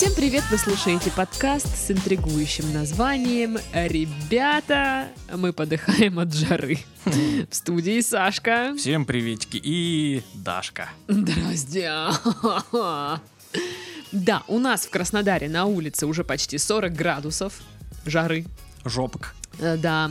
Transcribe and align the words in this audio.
Всем 0.00 0.14
привет! 0.14 0.44
Вы 0.50 0.56
слушаете 0.56 1.10
подкаст 1.10 1.66
с 1.76 1.90
интригующим 1.90 2.72
названием 2.72 3.58
«Ребята, 3.74 5.08
мы 5.30 5.52
подыхаем 5.52 6.18
от 6.18 6.32
жары». 6.32 6.78
В 7.04 7.54
студии 7.54 8.00
Сашка. 8.00 8.72
Всем 8.78 9.04
приветики 9.04 9.60
и 9.62 10.22
Дашка. 10.32 10.88
Здрасте. 11.06 11.92
Да, 14.10 14.42
у 14.48 14.58
нас 14.58 14.86
в 14.86 14.90
Краснодаре 14.90 15.50
на 15.50 15.66
улице 15.66 16.06
уже 16.06 16.24
почти 16.24 16.56
40 16.56 16.94
градусов 16.94 17.60
жары. 18.06 18.46
Жопок. 18.86 19.34
Э, 19.58 19.76
Да, 19.76 20.10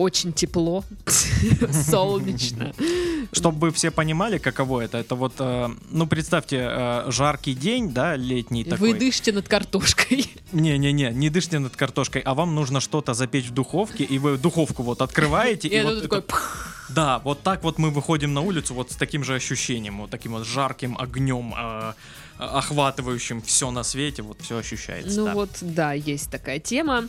очень 0.00 0.32
тепло, 0.32 0.82
солнечно. 1.86 2.72
Чтобы 3.32 3.58
вы 3.68 3.70
все 3.70 3.90
понимали, 3.90 4.38
каково 4.38 4.80
это, 4.80 4.96
это 4.98 5.14
вот, 5.14 5.34
э, 5.38 5.68
ну 5.90 6.06
представьте, 6.06 6.56
э, 6.56 7.10
жаркий 7.10 7.54
день, 7.54 7.92
да, 7.92 8.16
летний 8.16 8.64
такой. 8.64 8.92
Вы 8.92 8.98
дышите 8.98 9.32
над 9.32 9.46
картошкой. 9.46 10.26
Не-не-не, 10.52 11.12
не 11.12 11.28
дышите 11.28 11.58
над 11.58 11.76
картошкой, 11.76 12.22
а 12.22 12.34
вам 12.34 12.54
нужно 12.54 12.80
что-то 12.80 13.12
запечь 13.12 13.48
в 13.48 13.52
духовке, 13.52 14.04
и 14.04 14.18
вы 14.18 14.38
духовку 14.38 14.82
вот 14.82 15.02
открываете, 15.02 15.68
И 15.68 15.82
вот 15.82 16.02
такое... 16.02 16.20
это- 16.20 16.34
да, 16.88 17.18
вот 17.18 17.42
так 17.42 17.62
вот 17.62 17.78
мы 17.78 17.90
выходим 17.90 18.32
на 18.34 18.40
улицу 18.40 18.74
вот 18.74 18.90
с 18.90 18.96
таким 18.96 19.22
же 19.22 19.34
ощущением, 19.34 20.00
вот 20.00 20.10
таким 20.10 20.32
вот 20.32 20.46
жарким 20.46 20.96
огнем, 20.98 21.54
э, 21.56 21.92
охватывающим 22.38 23.42
все 23.42 23.70
на 23.70 23.84
свете, 23.84 24.22
вот 24.22 24.40
все 24.40 24.56
ощущается. 24.56 25.20
Ну 25.20 25.26
да. 25.26 25.34
вот, 25.34 25.50
да, 25.60 25.92
есть 25.92 26.30
такая 26.30 26.58
тема. 26.58 27.04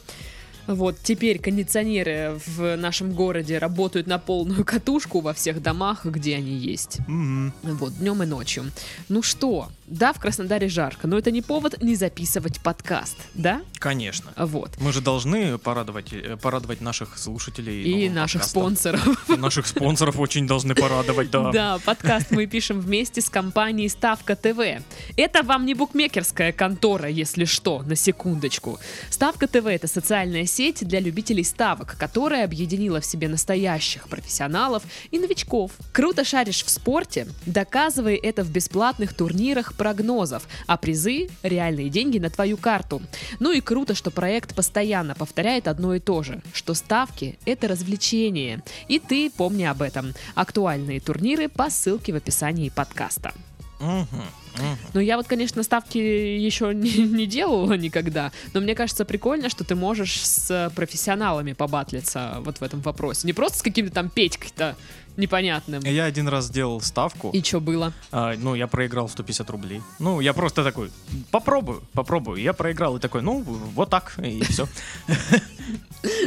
Вот 0.67 0.97
теперь 1.03 1.39
кондиционеры 1.39 2.39
в 2.45 2.75
нашем 2.77 3.13
городе 3.13 3.57
работают 3.57 4.07
на 4.07 4.19
полную 4.19 4.63
катушку 4.65 5.19
во 5.19 5.33
всех 5.33 5.61
домах, 5.61 6.05
где 6.05 6.35
они 6.35 6.51
есть. 6.51 6.99
Мгм. 7.07 7.53
Вот, 7.63 7.97
днем 7.97 8.23
и 8.23 8.25
ночью. 8.25 8.65
Ну 9.09 9.21
что, 9.21 9.69
да, 9.87 10.13
в 10.13 10.19
Краснодаре 10.19 10.69
жарко, 10.69 11.07
но 11.07 11.17
это 11.17 11.31
не 11.31 11.41
повод 11.41 11.81
не 11.81 11.95
записывать 11.95 12.59
подкаст, 12.61 13.17
да? 13.33 13.61
Конечно. 13.79 14.31
Вот. 14.37 14.71
Мы 14.79 14.93
же 14.93 15.01
должны 15.01 15.57
порадовать, 15.57 16.13
э, 16.13 16.37
порадовать 16.37 16.81
наших 16.81 17.17
слушателей. 17.17 17.81
И 17.83 18.09
наших 18.09 18.41
подкастом. 18.41 18.77
спонсоров. 18.97 19.29
Наших 19.37 19.67
спонсоров 19.67 20.19
очень 20.19 20.47
должны 20.47 20.75
порадовать, 20.75 21.29
да. 21.31 21.51
Да, 21.51 21.79
подкаст 21.83 22.31
мы 22.31 22.45
пишем 22.45 22.79
вместе 22.79 23.21
с 23.21 23.29
компанией 23.29 23.89
Ставка 23.89 24.35
ТВ. 24.35 24.83
Это 25.17 25.43
вам 25.43 25.65
не 25.65 25.73
букмекерская 25.73 26.51
контора, 26.51 27.09
если 27.09 27.45
что, 27.45 27.81
на 27.83 27.95
секундочку. 27.95 28.79
Ставка 29.09 29.47
ТВ 29.47 29.65
это 29.65 29.87
социальная 29.87 30.45
сеть 30.51 30.85
для 30.85 30.99
любителей 30.99 31.43
ставок, 31.43 31.95
которая 31.97 32.43
объединила 32.43 32.99
в 32.99 33.05
себе 33.05 33.27
настоящих 33.29 34.09
профессионалов 34.09 34.83
и 35.09 35.19
новичков. 35.19 35.71
Круто 35.93 36.25
шаришь 36.25 36.63
в 36.63 36.69
спорте? 36.69 37.27
Доказывай 37.45 38.15
это 38.15 38.43
в 38.43 38.51
бесплатных 38.51 39.13
турнирах 39.13 39.73
прогнозов, 39.75 40.47
а 40.67 40.77
призы– 40.77 41.29
реальные 41.43 41.89
деньги 41.89 42.19
на 42.19 42.29
твою 42.29 42.57
карту. 42.57 43.01
Ну 43.39 43.51
и 43.51 43.61
круто, 43.61 43.95
что 43.95 44.11
проект 44.11 44.53
постоянно 44.53 45.15
повторяет 45.15 45.67
одно 45.67 45.95
и 45.95 45.99
то 45.99 46.23
же, 46.23 46.41
что 46.53 46.73
ставки– 46.73 47.39
это 47.45 47.67
развлечение. 47.67 48.61
И 48.89 48.99
ты 48.99 49.29
помни 49.29 49.63
об 49.63 49.81
этом. 49.81 50.13
Актуальные 50.35 50.99
турниры 50.99 51.47
по 51.47 51.69
ссылке 51.69 52.11
в 52.11 52.17
описании 52.17 52.69
подкаста. 52.69 53.33
Мгм, 53.79 54.25
мгм. 54.55 54.77
Ну, 54.93 54.99
я 54.99 55.17
вот, 55.17 55.27
конечно, 55.27 55.63
ставки 55.63 55.97
еще 55.97 56.73
не, 56.73 56.97
не 56.97 57.25
делала 57.25 57.73
никогда, 57.73 58.31
но 58.53 58.61
мне 58.61 58.75
кажется 58.75 59.05
прикольно, 59.05 59.49
что 59.49 59.63
ты 59.63 59.75
можешь 59.75 60.25
с 60.25 60.71
профессионалами 60.75 61.53
побатлиться 61.53 62.37
вот 62.39 62.59
в 62.59 62.63
этом 62.63 62.81
вопросе. 62.81 63.27
Не 63.27 63.33
просто 63.33 63.59
с 63.59 63.61
каким-то 63.61 63.93
там 63.93 64.09
Петькой-то 64.09 64.75
непонятным. 65.17 65.81
Я 65.83 66.05
один 66.05 66.27
раз 66.27 66.45
сделал 66.45 66.81
ставку. 66.81 67.29
И 67.31 67.43
что 67.43 67.59
было? 67.59 67.93
а, 68.11 68.35
ну, 68.37 68.55
я 68.55 68.67
проиграл 68.67 69.09
150 69.09 69.49
рублей. 69.49 69.81
Ну, 69.99 70.21
я 70.21 70.33
просто 70.33 70.63
такой, 70.63 70.91
попробую, 71.31 71.83
попробую. 71.93 72.41
Я 72.41 72.53
проиграл 72.53 72.97
и 72.97 72.99
такой, 72.99 73.21
ну, 73.21 73.41
вот 73.41 73.89
так, 73.89 74.17
и 74.19 74.41
все. 74.43 74.67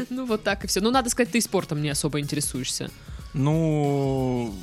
Ну, 0.09 0.25
вот 0.27 0.45
так 0.45 0.65
и 0.65 0.69
все. 0.69 0.81
Ну, 0.81 0.91
надо 0.91 1.11
сказать, 1.11 1.33
ты 1.33 1.41
спортом 1.41 1.83
не 1.83 1.89
особо 1.89 2.21
интересуешься. 2.21 2.91
Ну, 3.33 4.55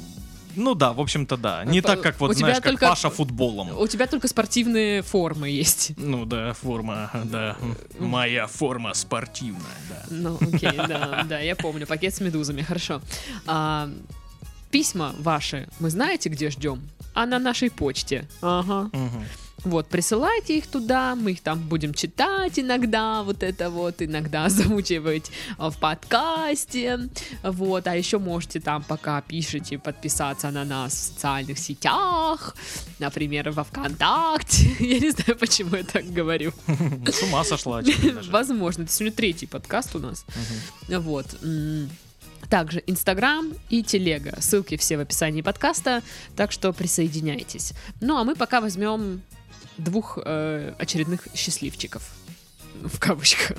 ну 0.55 0.75
да, 0.75 0.93
в 0.93 0.99
общем-то, 0.99 1.37
да. 1.37 1.63
Не 1.65 1.81
так, 1.81 2.01
как 2.01 2.19
вот, 2.19 2.35
знаешь, 2.35 2.59
как 2.61 2.79
Паша 2.79 3.09
футболом. 3.09 3.77
У 3.77 3.87
тебя 3.87 4.07
только 4.07 4.27
спортивные 4.27 5.01
формы 5.01 5.49
есть. 5.49 5.91
Ну 5.97 6.25
да, 6.25 6.53
форма, 6.53 7.11
да. 7.25 7.57
Моя 7.99 8.47
форма 8.47 8.93
спортивная, 8.93 9.61
да. 9.89 10.05
Ну, 10.09 10.35
окей, 10.35 10.77
да, 10.77 11.25
да, 11.27 11.39
я 11.39 11.55
помню. 11.55 11.87
Пакет 11.87 12.15
с 12.15 12.21
медузами, 12.21 12.61
хорошо. 12.61 13.01
А, 13.45 13.89
письма 14.69 15.13
ваши 15.19 15.67
мы 15.79 15.89
знаете, 15.89 16.29
где 16.29 16.49
ждем? 16.49 16.81
А 17.13 17.25
на 17.25 17.39
нашей 17.39 17.69
почте. 17.69 18.27
Ага. 18.41 18.89
Мгм. 18.93 19.25
Вот, 19.63 19.87
присылайте 19.87 20.57
их 20.57 20.65
туда, 20.65 21.15
мы 21.15 21.33
их 21.33 21.41
там 21.41 21.59
будем 21.59 21.93
читать 21.93 22.57
иногда, 22.57 23.21
вот 23.21 23.43
это 23.43 23.69
вот, 23.69 24.01
иногда 24.01 24.45
озвучивать 24.45 25.31
а, 25.57 25.69
в 25.69 25.77
подкасте, 25.77 27.09
вот, 27.43 27.85
а 27.85 27.95
еще 27.95 28.17
можете 28.17 28.59
там, 28.59 28.83
пока 28.83 29.21
пишете, 29.21 29.77
подписаться 29.77 30.49
на 30.49 30.65
нас 30.65 30.93
в 30.93 30.97
социальных 30.97 31.59
сетях, 31.59 32.55
например, 32.97 33.51
во 33.51 33.63
ВКонтакте, 33.63 34.75
я 34.79 34.99
не 34.99 35.11
знаю, 35.11 35.37
почему 35.37 35.75
я 35.75 35.83
так 35.83 36.05
говорю, 36.11 36.53
С 37.05 37.21
ума 37.21 37.43
сошла, 37.43 37.83
возможно, 38.31 38.83
это 38.83 38.91
сегодня 38.91 39.15
третий 39.15 39.45
подкаст 39.45 39.95
у 39.95 39.99
нас, 39.99 40.25
вот, 40.87 41.27
также 42.49 42.83
Инстаграм 42.87 43.53
и 43.69 43.83
Телега. 43.83 44.35
Ссылки 44.41 44.75
все 44.75 44.97
в 44.97 44.99
описании 44.99 45.41
подкаста, 45.41 46.01
так 46.35 46.51
что 46.51 46.73
присоединяйтесь. 46.73 47.73
Ну 48.01 48.17
а 48.17 48.23
мы 48.23 48.35
пока 48.35 48.59
возьмем 48.59 49.21
двух 49.77 50.17
э, 50.23 50.73
очередных 50.77 51.27
счастливчиков. 51.33 52.03
В 52.81 52.99
кавычках. 52.99 53.57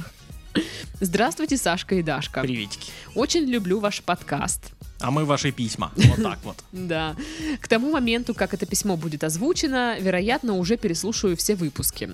Здравствуйте, 1.00 1.56
Сашка 1.56 1.96
и 1.96 2.02
Дашка. 2.02 2.42
Приветики. 2.42 2.92
Очень 3.14 3.44
люблю 3.44 3.80
ваш 3.80 4.02
подкаст. 4.02 4.72
А 5.00 5.10
мы 5.10 5.24
ваши 5.24 5.50
письма. 5.50 5.92
Вот 5.96 6.22
так 6.22 6.38
вот. 6.44 6.56
Да. 6.72 7.16
К 7.60 7.68
тому 7.68 7.90
моменту, 7.90 8.34
как 8.34 8.54
это 8.54 8.66
письмо 8.66 8.96
будет 8.96 9.24
озвучено, 9.24 9.98
вероятно, 9.98 10.54
уже 10.54 10.76
переслушаю 10.76 11.36
все 11.36 11.56
выпуски. 11.56 12.10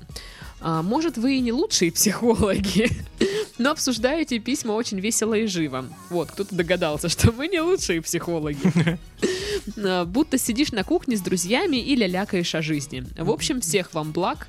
А, 0.60 0.82
может, 0.82 1.16
вы 1.16 1.36
и 1.36 1.40
не 1.40 1.52
лучшие 1.52 1.92
психологи, 1.92 2.90
но 3.58 3.70
обсуждаете 3.70 4.38
письма 4.38 4.72
очень 4.72 4.98
весело 5.00 5.34
и 5.34 5.46
живо. 5.46 5.84
Вот, 6.10 6.30
кто-то 6.30 6.54
догадался, 6.54 7.08
что 7.08 7.30
мы 7.32 7.48
не 7.48 7.60
лучшие 7.60 8.02
психологи. 8.02 8.58
А, 9.84 10.04
Будто 10.06 10.38
сидишь 10.38 10.72
на 10.72 10.82
кухне 10.84 11.16
с 11.16 11.20
друзьями 11.20 11.76
и 11.76 11.94
лялякаешь 11.94 12.54
о 12.54 12.62
жизни. 12.62 13.04
В 13.18 13.30
общем, 13.30 13.60
всех 13.60 13.92
вам 13.92 14.12
благ. 14.12 14.46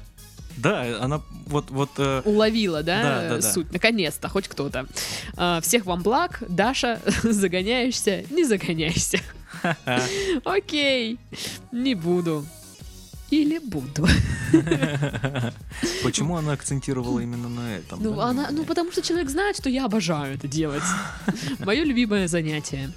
Да, 0.58 1.00
она 1.02 1.22
вот, 1.48 1.72
вот 1.72 1.90
э, 1.98 2.22
Уловила, 2.26 2.84
да, 2.84 3.02
Да, 3.02 3.30
да, 3.30 3.38
э, 3.38 3.42
да. 3.42 3.52
суть? 3.52 3.72
Наконец-то, 3.74 4.30
хоть 4.30 4.48
кто-то. 4.48 4.88
А, 5.36 5.60
Всех 5.62 5.86
вам 5.86 6.04
благ. 6.04 6.44
Даша, 6.48 7.02
загоняешься, 7.24 8.24
не 8.30 8.44
загоняйся. 8.46 9.20
Окей, 10.46 11.18
не 11.72 11.96
буду. 11.96 12.46
Или 13.32 13.60
буду. 13.60 14.08
Почему 16.04 16.36
она 16.38 16.54
акцентировала 16.54 17.20
именно 17.20 17.50
на 17.50 17.76
этом? 17.76 18.02
Ну, 18.02 18.16
да? 18.16 18.26
она, 18.30 18.50
ну, 18.52 18.64
потому 18.66 18.92
что 18.92 19.02
человек 19.02 19.30
знает, 19.30 19.56
что 19.58 19.70
я 19.70 19.86
обожаю 19.86 20.36
это 20.36 20.48
делать. 20.48 20.84
Мое 21.60 21.84
любимое 21.84 22.28
занятие. 22.28 22.92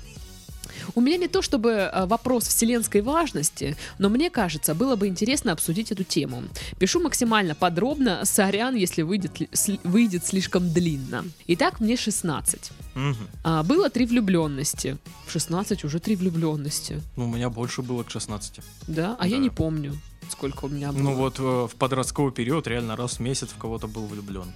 У 0.94 1.00
меня 1.00 1.16
не 1.16 1.28
то 1.28 1.42
чтобы 1.42 1.70
э, 1.70 2.06
вопрос 2.06 2.46
вселенской 2.48 3.02
важности, 3.02 3.76
но 3.98 4.08
мне 4.08 4.30
кажется, 4.30 4.74
было 4.74 4.96
бы 4.96 5.06
интересно 5.06 5.52
обсудить 5.52 5.92
эту 5.92 6.02
тему. 6.02 6.42
Пишу 6.78 7.00
максимально 7.00 7.54
подробно, 7.54 8.24
сорян, 8.24 8.74
если 8.74 9.02
выйдет, 9.02 9.32
выйдет 9.84 10.26
слишком 10.26 10.72
длинно. 10.72 11.24
Итак, 11.46 11.78
мне 11.80 11.96
16. 11.96 12.72
Мгм. 12.94 13.16
А, 13.44 13.62
было 13.62 13.90
три 13.90 14.06
влюбленности. 14.06 14.96
В 15.26 15.30
16 15.32 15.84
уже 15.84 16.00
три 16.00 16.16
влюбленности. 16.16 17.00
Ну, 17.16 17.26
у 17.26 17.28
меня 17.32 17.48
больше 17.48 17.82
было 17.82 18.02
к 18.02 18.10
16. 18.10 18.60
Да? 18.88 19.16
А 19.20 19.26
я 19.28 19.36
Да. 19.36 19.42
не 19.42 19.50
помню, 19.50 19.96
сколько 20.30 20.66
у 20.66 20.68
меня 20.68 20.92
было. 20.92 21.02
Ну 21.02 21.14
вот 21.14 21.38
э, 21.38 21.42
в 21.42 21.74
подростковый 21.76 22.32
период 22.32 22.66
реально 22.66 22.96
раз 22.96 23.18
в 23.18 23.20
месяц 23.20 23.48
в 23.50 23.58
кого-то 23.58 23.86
был 23.86 24.06
влюблен. 24.06 24.52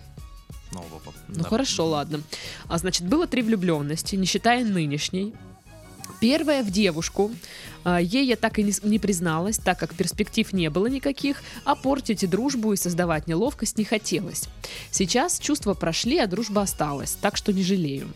Нового. 0.73 1.01
Ну 1.29 1.43
да. 1.43 1.49
хорошо, 1.49 1.87
ладно. 1.87 2.23
А 2.69 2.79
значит, 2.79 3.07
было 3.07 3.27
три 3.27 3.43
влюбленности, 3.43 4.17
не 4.17 4.27
считая 4.27 4.65
нынешней. 4.65 5.35
Первая 6.21 6.63
в 6.63 6.71
девушку. 6.71 7.31
А, 7.87 8.01
Ей 8.01 8.27
я 8.27 8.35
так 8.35 8.59
и 8.59 8.65
не, 8.83 8.99
призналась, 8.99 9.59
так 9.59 9.79
как 9.79 9.95
перспектив 9.95 10.53
не 10.53 10.69
было 10.71 10.89
никаких, 10.89 11.41
а 11.65 11.77
портить 11.77 12.29
дружбу 12.29 12.73
и 12.73 12.77
создавать 12.77 13.29
неловкость 13.29 13.79
не 13.79 13.85
хотелось. 13.85 14.49
Сейчас 14.91 15.39
чувства 15.39 15.75
прошли, 15.75 16.19
а 16.19 16.27
дружба 16.27 16.63
осталась, 16.63 17.17
так 17.21 17.37
что 17.37 17.53
не 17.53 17.63
жалею. 17.63 18.09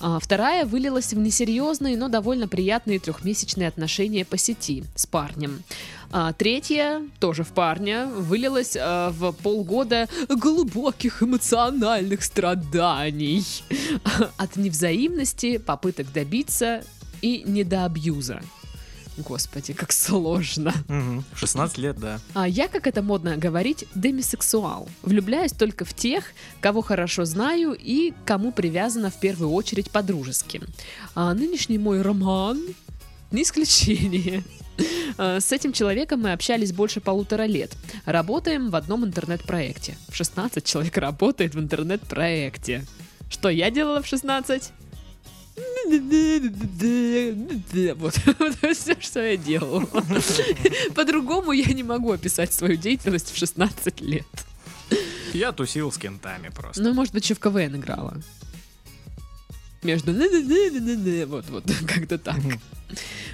А, 0.00 0.18
Вторая 0.18 0.66
вылилась 0.66 1.12
в 1.12 1.18
несерьезные, 1.18 1.96
но 1.96 2.08
довольно 2.08 2.48
приятные 2.48 2.98
трехмесячные 2.98 3.68
отношения 3.68 4.24
по 4.24 4.36
сети 4.36 4.82
с 4.96 5.06
парнем. 5.06 5.62
А 6.10 6.32
третья, 6.32 7.00
тоже 7.20 7.44
в 7.44 7.52
парня, 7.52 8.06
вылилась 8.06 8.76
а, 8.76 9.10
в 9.10 9.32
полгода 9.34 10.08
глубоких 10.28 11.22
эмоциональных 11.22 12.24
страданий 12.24 13.46
от 14.36 14.56
невзаимности, 14.56 15.58
попыток 15.58 16.12
добиться 16.12 16.82
и 17.20 17.44
недоабьюза. 17.46 18.42
Господи, 19.18 19.72
как 19.74 19.92
сложно. 19.92 20.72
Мгм. 20.88 21.24
16 21.34 21.78
лет, 21.78 21.98
да. 21.98 22.18
А 22.34 22.48
я, 22.48 22.68
как 22.68 22.86
это 22.86 23.02
модно 23.02 23.36
говорить, 23.36 23.84
демисексуал. 23.94 24.88
Влюбляюсь 25.02 25.52
только 25.52 25.84
в 25.84 25.94
тех, 25.94 26.24
кого 26.60 26.80
хорошо 26.80 27.24
знаю 27.24 27.76
и 27.78 28.14
кому 28.24 28.52
привязана 28.52 29.10
в 29.10 29.20
первую 29.20 29.50
очередь 29.50 29.90
по-дружески. 29.90 30.62
А 31.14 31.34
нынешний 31.34 31.78
мой 31.78 32.00
роман 32.02 32.60
не 33.30 33.42
исключение. 33.42 34.44
А, 35.18 35.40
С 35.40 35.52
этим 35.52 35.72
человеком 35.74 36.20
мы 36.22 36.32
общались 36.32 36.72
больше 36.72 37.00
полутора 37.02 37.42
лет. 37.44 37.76
Работаем 38.06 38.70
в 38.70 38.76
одном 38.76 39.04
интернет-проекте. 39.04 39.96
В 40.08 40.16
16 40.16 40.64
человек 40.64 40.96
работает 40.96 41.54
в 41.54 41.58
интернет-проекте. 41.58 42.86
Что 43.28 43.50
я 43.50 43.70
делала 43.70 44.02
в 44.02 44.06
16? 44.06 44.72
Вот, 47.94 48.18
вот 48.38 48.76
все, 48.76 48.96
что 49.00 49.20
я 49.20 49.36
делала. 49.36 49.84
По-другому 50.94 51.52
я 51.52 51.72
не 51.72 51.82
могу 51.82 52.12
описать 52.12 52.52
свою 52.52 52.76
деятельность 52.76 53.30
в 53.32 53.36
16 53.36 54.00
лет. 54.00 54.26
Я 55.34 55.52
тусил 55.52 55.90
с 55.90 55.98
кентами 55.98 56.48
просто. 56.48 56.82
Ну, 56.82 56.94
может 56.94 57.12
быть, 57.12 57.24
еще 57.24 57.34
в 57.34 57.40
КВН 57.40 57.76
играла. 57.76 58.16
Между... 59.82 60.12
Вот, 61.26 61.44
вот, 61.48 61.64
как-то 61.86 62.18
так. 62.18 62.40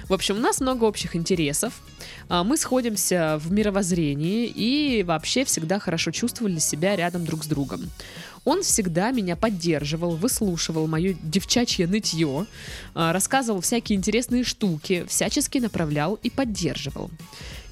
В 0.07 0.13
общем, 0.13 0.37
у 0.37 0.39
нас 0.39 0.61
много 0.61 0.85
общих 0.85 1.15
интересов. 1.15 1.73
А, 2.27 2.43
Мы 2.43 2.57
сходимся 2.57 3.37
в 3.39 3.51
мировоззрении 3.51 4.47
и 4.47 5.03
вообще 5.03 5.45
всегда 5.45 5.79
хорошо 5.79 6.11
чувствовали 6.11 6.57
себя 6.59 6.95
рядом 6.95 7.25
друг 7.25 7.43
с 7.43 7.47
другом. 7.47 7.89
Он 8.45 8.63
всегда 8.63 9.11
меня 9.11 9.35
поддерживал, 9.35 10.15
выслушивал 10.15 10.87
мое 10.87 11.15
девчачье 11.21 11.87
нытье, 11.87 12.45
а, 12.93 13.13
рассказывал 13.13 13.61
всякие 13.61 13.97
интересные 13.97 14.43
штуки, 14.43 15.05
всячески 15.07 15.57
направлял 15.57 16.19
и 16.23 16.29
поддерживал. 16.29 17.09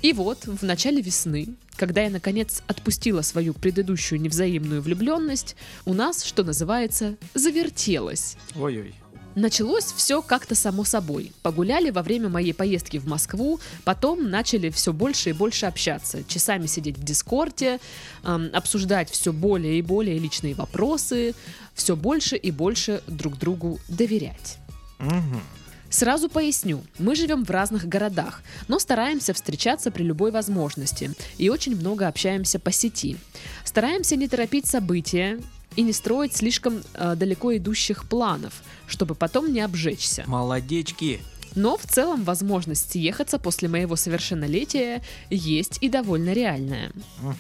И 0.02 0.14
вот 0.14 0.46
в 0.46 0.64
начале 0.64 1.02
весны, 1.02 1.48
когда 1.76 2.04
я 2.04 2.10
наконец 2.10 2.62
отпустила 2.68 3.22
свою 3.22 3.54
предыдущую 3.54 4.22
невзаимную 4.22 4.82
влюбленность, 4.82 5.56
у 5.86 5.94
нас, 5.94 6.24
что 6.24 6.44
называется, 6.44 7.16
завертелось. 7.34 8.38
Ой-ой. 8.56 8.94
Началось 9.38 9.94
все 9.96 10.24
как-то 10.24 10.56
само 10.56 10.84
собой. 10.84 11.32
Погуляли 11.44 11.92
во 11.92 12.02
время 12.02 12.28
моей 12.28 12.54
поездки 12.54 12.98
в 12.98 13.06
Москву, 13.06 13.60
потом 13.84 14.32
начали 14.32 14.72
все 14.72 14.92
больше 14.92 15.30
и 15.30 15.34
больше 15.34 15.68
общаться, 15.68 16.24
часами 16.24 16.66
сидеть 16.66 16.98
в 16.98 17.04
Дискорде, 17.04 17.80
эм, 18.24 18.50
обсуждать 18.52 19.12
все 19.12 19.32
более 19.32 19.78
и 19.78 19.84
более 19.84 20.18
личные 20.18 20.56
вопросы, 20.56 21.36
все 21.76 21.96
больше 21.96 22.36
и 22.36 22.50
больше 22.50 23.04
друг 23.06 23.38
другу 23.38 23.80
доверять. 23.88 24.58
Мгм. 24.98 25.44
Сразу 25.92 26.30
поясню, 26.30 26.84
мы 26.98 27.16
живем 27.16 27.46
в 27.46 27.52
разных 27.52 27.88
городах, 27.88 28.42
но 28.68 28.80
стараемся 28.80 29.36
встречаться 29.36 29.92
при 29.92 30.02
любой 30.02 30.32
возможности 30.32 31.12
и 31.38 31.50
очень 31.50 31.76
много 31.76 32.08
общаемся 32.08 32.58
по 32.58 32.72
сети. 32.72 33.18
Стараемся 33.64 34.16
не 34.16 34.28
торопить 34.28 34.66
события 34.66 35.40
и 35.78 35.84
не 35.84 35.94
строить 35.94 36.36
слишком 36.36 36.82
э, 36.94 37.16
далеко 37.16 37.56
идущих 37.56 38.10
планов, 38.10 38.62
чтобы 38.88 39.16
потом 39.16 39.54
не 39.54 39.62
обжечься. 39.62 40.24
Молодечки. 40.28 41.22
Но 41.56 41.78
в 41.78 41.84
целом 41.84 42.24
возможность 42.24 42.92
съехаться 42.92 43.40
после 43.40 43.70
моего 43.70 43.96
совершеннолетия 43.96 45.02
есть 45.30 45.78
и 45.82 45.88
довольно 45.88 46.34
реальная. 46.34 46.92
Мгм. 47.22 47.36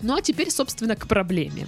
Ну 0.00 0.16
а 0.16 0.22
теперь, 0.22 0.50
собственно, 0.50 0.96
к 0.96 1.06
проблеме. 1.06 1.66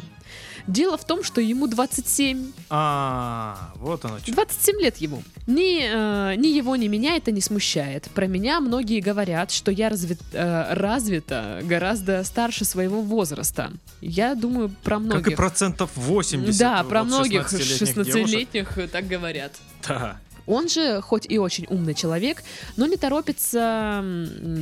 Дело 0.67 0.97
в 0.97 1.05
том, 1.05 1.25
что 1.25 1.41
ему 1.41 1.67
27 1.67 2.53
А, 2.69 3.73
вот 3.77 4.05
оно 4.05 4.19
что. 4.19 4.33
27 4.33 4.81
лет 4.81 4.97
ему. 4.99 5.23
Ни, 5.47 5.81
э, 5.83 6.37
ни 6.37 6.49
его, 6.49 6.77
ни 6.77 6.87
меня 6.87 7.17
это 7.17 7.33
не 7.33 7.41
смущает. 7.41 8.05
Про 8.15 8.27
меня 8.27 8.61
многие 8.61 9.01
говорят, 9.01 9.51
что 9.51 9.71
я 9.71 9.89
развит, 9.89 10.21
э, 10.33 10.75
развита 10.75 11.61
гораздо 11.65 12.23
старше 12.25 12.65
своего 12.65 13.01
возраста. 13.03 13.73
Я 14.01 14.35
думаю, 14.35 14.71
про 14.85 14.99
многих. 14.99 15.25
Как 15.25 15.33
и 15.33 15.37
процентов 15.37 15.91
80 15.97 16.59
да, 16.59 16.83
вот 16.83 16.89
про 16.89 17.05
многих 17.05 17.53
16-летних 17.53 18.07
девушек. 18.07 18.39
16-летних 18.39 18.79
э, 18.79 18.89
так 18.89 19.09
говорят. 19.09 19.53
Да. 19.89 20.19
Он 20.47 20.69
же, 20.69 21.01
хоть 21.01 21.27
и 21.29 21.39
очень 21.39 21.67
умный 21.69 21.95
человек, 21.95 22.43
но 22.77 22.87
не 22.87 22.97
торопится 22.97 24.03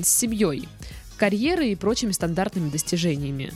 с 0.03 0.09
семьей, 0.09 0.69
карьерой 1.19 1.73
и 1.73 1.76
прочими 1.76 2.12
стандартными 2.12 2.70
достижениями. 2.70 3.53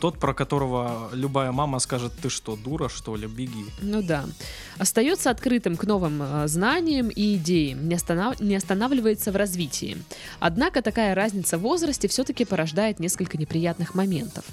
Тот, 0.00 0.18
про 0.18 0.32
которого 0.32 1.10
любая 1.12 1.50
мама 1.50 1.80
скажет, 1.80 2.12
ты 2.22 2.28
что, 2.28 2.56
дура, 2.56 2.88
что 2.88 3.16
ли, 3.16 3.26
беги. 3.26 3.64
Ну 3.82 4.02
да. 4.02 4.24
Остается 4.78 5.30
открытым 5.30 5.76
к 5.76 5.84
новым 5.84 6.22
э, 6.22 6.48
знаниям 6.48 7.08
и 7.08 7.34
идеям, 7.34 7.88
не, 7.88 7.96
останов- 7.96 8.40
не 8.40 8.54
останавливается 8.54 9.32
в 9.32 9.36
развитии. 9.36 9.96
Однако 10.38 10.82
такая 10.82 11.14
разница 11.14 11.58
в 11.58 11.62
возрасте 11.62 12.06
все-таки 12.06 12.44
порождает 12.44 13.00
несколько 13.00 13.38
неприятных 13.38 13.94
моментов. 13.94 14.44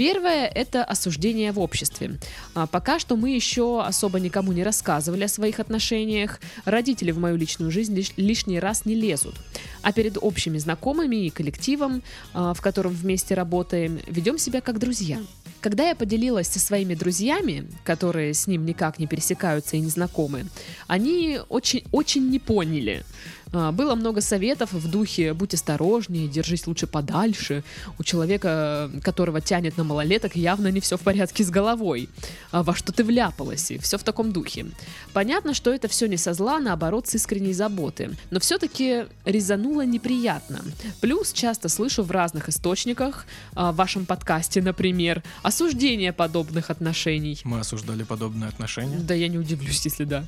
Первое– 0.00 0.46
это 0.54 0.82
осуждение 0.82 1.52
в 1.52 1.60
обществе. 1.60 2.18
А, 2.54 2.66
Пока 2.66 2.98
что 2.98 3.16
мы 3.16 3.32
еще 3.32 3.82
особо 3.82 4.18
никому 4.18 4.50
не 4.52 4.64
рассказывали 4.64 5.24
о 5.24 5.28
своих 5.28 5.60
отношениях. 5.60 6.40
Родители 6.64 7.10
в 7.10 7.18
мою 7.18 7.36
личную 7.36 7.70
жизнь 7.70 7.94
лиш- 7.94 8.14
лишний 8.16 8.58
раз 8.58 8.86
не 8.86 8.94
лезут. 8.94 9.34
А 9.82 9.92
перед 9.92 10.16
общими 10.18 10.56
знакомыми 10.56 11.26
и 11.26 11.28
коллективом, 11.28 12.02
а, 12.32 12.54
в 12.54 12.62
котором 12.62 12.94
вместе 12.94 13.34
работаем, 13.34 14.00
ведем 14.06 14.38
себя 14.38 14.62
как 14.62 14.78
друзья. 14.78 15.18
Когда 15.60 15.90
я 15.90 15.94
поделилась 15.94 16.48
со 16.48 16.58
своими 16.58 16.94
друзьями, 16.94 17.68
которые 17.84 18.32
с 18.32 18.46
ним 18.46 18.64
никак 18.64 18.98
не 18.98 19.06
пересекаются 19.06 19.76
и 19.76 19.80
не 19.80 19.90
знакомы, 19.90 20.46
они 20.86 21.40
очень, 21.50 21.84
очень 21.92 22.30
не 22.30 22.38
поняли. 22.38 23.04
А, 23.52 23.72
Было 23.72 23.94
много 23.94 24.20
советов 24.20 24.72
в 24.72 24.90
духе 24.90 25.34
«будь 25.34 25.54
осторожнее, 25.54 26.28
держись 26.28 26.66
лучше 26.66 26.86
подальше». 26.86 27.64
У 27.98 28.04
человека, 28.04 28.90
которого 29.02 29.40
тянет 29.40 29.76
на 29.76 29.84
малолеток, 29.84 30.36
явно 30.36 30.68
не 30.68 30.80
все 30.80 30.96
в 30.96 31.00
порядке 31.00 31.44
с 31.44 31.50
головой. 31.50 32.08
А 32.52 32.62
Во 32.62 32.74
что 32.74 32.92
ты 32.92 33.02
вляпалась, 33.04 33.70
и 33.70 33.78
все 33.78 33.98
в 33.98 34.04
таком 34.04 34.32
духе. 34.32 34.66
Понятно, 35.12 35.54
что 35.54 35.72
это 35.72 35.88
все 35.88 36.06
не 36.06 36.16
со 36.16 36.34
зла, 36.34 36.58
наоборот, 36.60 37.08
с 37.08 37.14
искренней 37.14 37.52
заботы. 37.52 38.10
Но 38.30 38.40
все-таки 38.40 39.06
резануло 39.24 39.82
неприятно. 39.84 40.62
Плюс 41.00 41.32
часто 41.32 41.68
слышу 41.68 42.02
в 42.02 42.10
разных 42.10 42.48
источниках, 42.48 43.26
а, 43.54 43.72
в 43.72 43.76
вашем 43.76 44.06
подкасте, 44.06 44.62
например, 44.62 45.22
осуждение 45.42 46.12
подобных 46.12 46.70
отношений. 46.70 47.38
Мы 47.44 47.60
осуждали 47.60 48.04
подобные 48.04 48.48
отношения. 48.48 48.98
Да 48.98 49.14
я 49.14 49.28
не 49.28 49.38
удивлюсь, 49.38 49.84
если 49.84 50.04
да. 50.04 50.24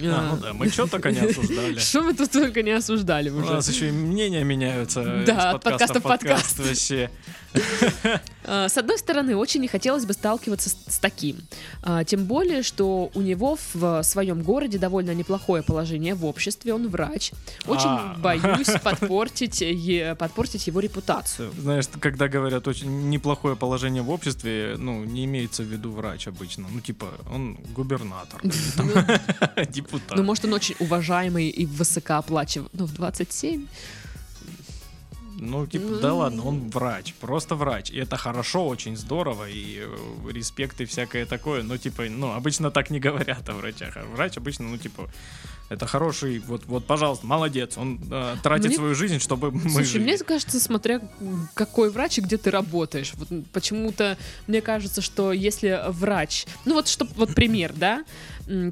А, 0.00 0.30
ну 0.32 0.40
да, 0.40 0.52
мы 0.52 0.68
что 0.68 0.86
только 0.86 1.10
не 1.10 1.18
осуждали. 1.30 1.78
Что 1.78 2.02
вы 2.02 2.14
тут 2.14 2.34
только 2.52 2.62
не 2.62 2.72
осуждали 2.72 3.30
У 3.30 3.38
уже? 3.38 3.52
нас 3.54 3.68
еще 3.68 3.88
и 3.88 3.92
мнения 3.92 4.44
меняются 4.44 5.02
Да, 5.26 5.50
из 5.50 5.54
от 5.54 5.62
подкаста 5.62 6.00
подкаст 6.00 6.56
подкаст. 6.56 6.58
вообще. 6.58 7.10
А, 8.44 8.68
С 8.68 8.76
одной 8.76 8.98
стороны, 8.98 9.36
очень 9.36 9.60
не 9.60 9.68
хотелось 9.68 10.04
бы 10.04 10.12
сталкиваться 10.14 10.70
с, 10.70 10.98
таким. 10.98 11.36
А, 11.82 12.04
Тем 12.04 12.24
более, 12.24 12.62
что 12.62 13.10
у 13.14 13.20
него 13.20 13.56
в 13.74 14.02
своем 14.02 14.42
городе 14.42 14.78
довольно 14.78 15.14
неплохое 15.14 15.62
положение 15.62 16.14
в 16.14 16.24
обществе, 16.24 16.74
он 16.74 16.88
врач. 16.88 17.32
Очень 17.66 17.88
А. 17.88 18.16
боюсь 18.18 18.70
подпортить 18.82 19.60
его 20.66 20.80
репутацию. 20.80 21.52
Знаешь, 21.58 21.84
когда 22.00 22.28
говорят 22.28 22.66
очень 22.68 23.10
неплохое 23.10 23.56
положение 23.56 24.02
в 24.02 24.10
обществе, 24.10 24.76
ну, 24.78 25.04
не 25.04 25.24
имеется 25.24 25.62
в 25.62 25.66
виду 25.66 25.92
врач 25.92 26.26
обычно. 26.26 26.66
Ну, 26.72 26.80
типа, 26.80 27.08
он 27.32 27.58
губернатор, 27.74 28.40
депутат. 29.68 30.16
Ну, 30.16 30.22
может, 30.22 30.44
он 30.44 30.52
очень 30.54 30.74
уважаемый 30.80 31.48
и 31.48 31.66
высокооплачиваемый. 31.66 32.70
Ну, 32.72 32.86
в 32.86 32.92
27. 32.94 33.66
Ну, 35.42 35.66
типа, 35.66 35.96
да 36.00 36.14
ладно, 36.14 36.44
он 36.44 36.70
врач, 36.70 37.14
просто 37.20 37.56
врач. 37.56 37.90
И 37.90 37.98
это 37.98 38.16
хорошо, 38.16 38.66
очень 38.68 38.96
здорово, 38.96 39.48
и 39.48 39.80
э, 39.80 40.30
респект 40.32 40.80
и 40.80 40.84
всякое 40.84 41.26
такое. 41.26 41.62
Но, 41.62 41.76
типа, 41.76 42.04
ну, 42.08 42.32
обычно 42.32 42.70
так 42.70 42.90
не 42.90 43.00
говорят 43.00 43.48
о 43.48 43.54
врачах. 43.54 43.96
А 43.96 44.04
врач 44.04 44.36
обычно, 44.36 44.68
ну, 44.68 44.78
типа, 44.78 45.10
это 45.68 45.86
хороший, 45.86 46.38
вот, 46.40 46.66
вот, 46.66 46.86
пожалуйста, 46.86 47.26
молодец. 47.26 47.76
Он 47.78 47.98
э, 48.10 48.36
тратит 48.42 48.66
Мне- 48.66 48.76
свою 48.76 48.94
жизнь, 48.94 49.18
чтобы 49.18 49.50
мы 49.50 49.70
Слушай, 49.70 49.84
жили. 49.84 50.02
мне 50.02 50.18
кажется, 50.18 50.60
смотря 50.60 51.00
какой 51.54 51.90
врач 51.90 52.18
и 52.18 52.20
где 52.20 52.36
ты 52.36 52.50
работаешь. 52.50 53.12
Вот 53.14 53.28
почему-то 53.52 54.16
мне 54.46 54.60
кажется, 54.60 55.00
что 55.00 55.32
если 55.32 55.80
врач... 55.88 56.46
Ну 56.66 56.74
вот, 56.74 56.88
что, 56.88 57.06
вот 57.16 57.34
пример, 57.34 57.72
да? 57.74 58.04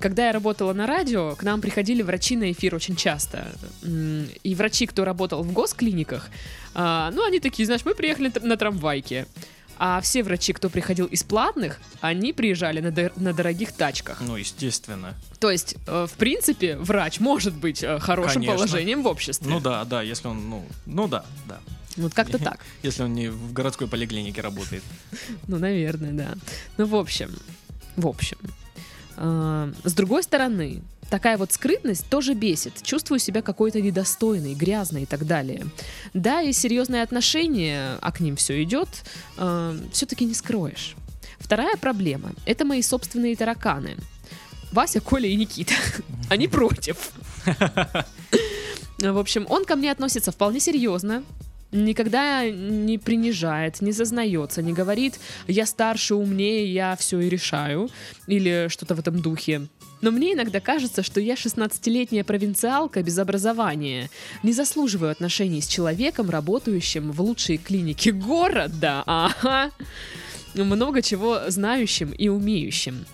Когда 0.00 0.26
я 0.26 0.32
работала 0.32 0.72
на 0.72 0.86
радио, 0.86 1.34
к 1.36 1.42
нам 1.42 1.60
приходили 1.60 2.02
врачи 2.02 2.36
на 2.36 2.50
эфир 2.50 2.74
очень 2.74 2.96
часто. 2.96 3.46
И 4.42 4.54
врачи, 4.54 4.86
кто 4.86 5.04
работал 5.04 5.42
в 5.42 5.52
госклиниках, 5.52 6.28
а, 6.74 7.10
ну, 7.12 7.24
они 7.26 7.40
такие, 7.40 7.66
знаешь, 7.66 7.84
мы 7.84 7.94
приехали 7.94 8.32
на 8.42 8.56
трамвайке. 8.56 9.26
А 9.82 10.02
все 10.02 10.22
врачи, 10.22 10.52
кто 10.52 10.68
приходил 10.68 11.06
из 11.06 11.22
платных, 11.22 11.80
они 12.02 12.34
приезжали 12.34 12.80
на, 12.80 12.88
дор- 12.88 13.12
на 13.16 13.32
дорогих 13.32 13.72
тачках. 13.72 14.20
Ну, 14.20 14.36
естественно. 14.36 15.14
То 15.38 15.50
есть, 15.50 15.76
э, 15.86 16.06
в 16.06 16.12
принципе, 16.18 16.76
врач 16.76 17.18
может 17.18 17.54
быть 17.54 17.82
э, 17.82 17.98
хорошим 17.98 18.42
Конечно. 18.42 18.56
положением 18.56 19.02
в 19.02 19.06
обществе. 19.06 19.48
Ну 19.48 19.58
да, 19.58 19.86
да, 19.86 20.02
если 20.02 20.28
он, 20.28 20.50
ну, 20.50 20.66
ну 20.84 21.08
да, 21.08 21.24
да. 21.48 21.60
Вот 21.96 22.12
как-то 22.12 22.38
так. 22.44 22.60
Если 22.82 23.02
он 23.04 23.14
не 23.14 23.28
в 23.28 23.54
городской 23.54 23.88
поликлинике 23.88 24.42
работает. 24.42 24.82
Ну, 25.48 25.58
наверное, 25.58 26.12
да. 26.12 26.34
Ну, 26.76 26.84
в 26.84 26.94
общем, 26.94 27.34
в 27.96 28.06
общем. 28.06 28.36
А, 29.22 29.70
С 29.84 29.92
другой 29.92 30.22
стороны, 30.22 30.82
такая 31.10 31.36
вот 31.36 31.52
скрытность 31.52 32.08
тоже 32.08 32.32
бесит. 32.34 32.82
Чувствую 32.82 33.18
себя 33.18 33.42
какой-то 33.42 33.80
недостойной, 33.80 34.54
грязной 34.54 35.02
и 35.02 35.06
так 35.06 35.26
далее. 35.26 35.66
Да, 36.14 36.40
и 36.40 36.52
серьезные 36.52 37.02
отношения, 37.02 37.98
а 38.00 38.12
к 38.12 38.20
ним 38.20 38.36
все 38.36 38.62
идет, 38.62 38.88
все-таки 39.92 40.24
не 40.24 40.34
скроешь. 40.34 40.96
Вторая 41.38 41.76
проблема— 41.76 42.32
это 42.46 42.64
мои 42.64 42.80
собственные 42.80 43.36
тараканы. 43.36 43.96
Вася, 44.72 45.00
Коля 45.00 45.28
и 45.28 45.36
Никита. 45.36 45.74
Они 46.30 46.48
против. 46.48 47.10
В 48.98 49.18
общем, 49.18 49.46
он 49.48 49.64
ко 49.64 49.76
мне 49.76 49.90
относится 49.90 50.30
вполне 50.30 50.60
серьезно. 50.60 51.24
Никогда 51.72 52.48
не 52.48 52.98
принижает, 52.98 53.80
не 53.80 53.92
зазнается, 53.92 54.62
не 54.62 54.72
говорит 54.72 55.20
«я 55.46 55.66
старше, 55.66 56.14
умнее, 56.14 56.72
я 56.72 56.96
все 56.96 57.20
и 57.20 57.28
решаю» 57.28 57.88
или 58.26 58.66
что-то 58.68 58.94
в 58.94 58.98
этом 58.98 59.20
духе. 59.20 59.68
Но 60.00 60.10
мне 60.10 60.32
иногда 60.32 60.60
кажется, 60.60 61.02
что 61.02 61.20
я 61.20 61.34
16-летняя 61.34 62.24
провинциалка 62.24 63.02
без 63.02 63.18
образования. 63.18 64.08
Не 64.42 64.52
заслуживаю 64.52 65.12
отношений 65.12 65.60
с 65.60 65.68
человеком, 65.68 66.30
работающим 66.30 67.12
в 67.12 67.20
лучшей 67.20 67.58
клинике 67.58 68.12
города. 68.12 69.02
Ага 69.06 69.70
много 70.54 71.02
чего 71.02 71.48
знающим 71.48 72.10
и 72.10 72.28
умеющим. 72.28 73.04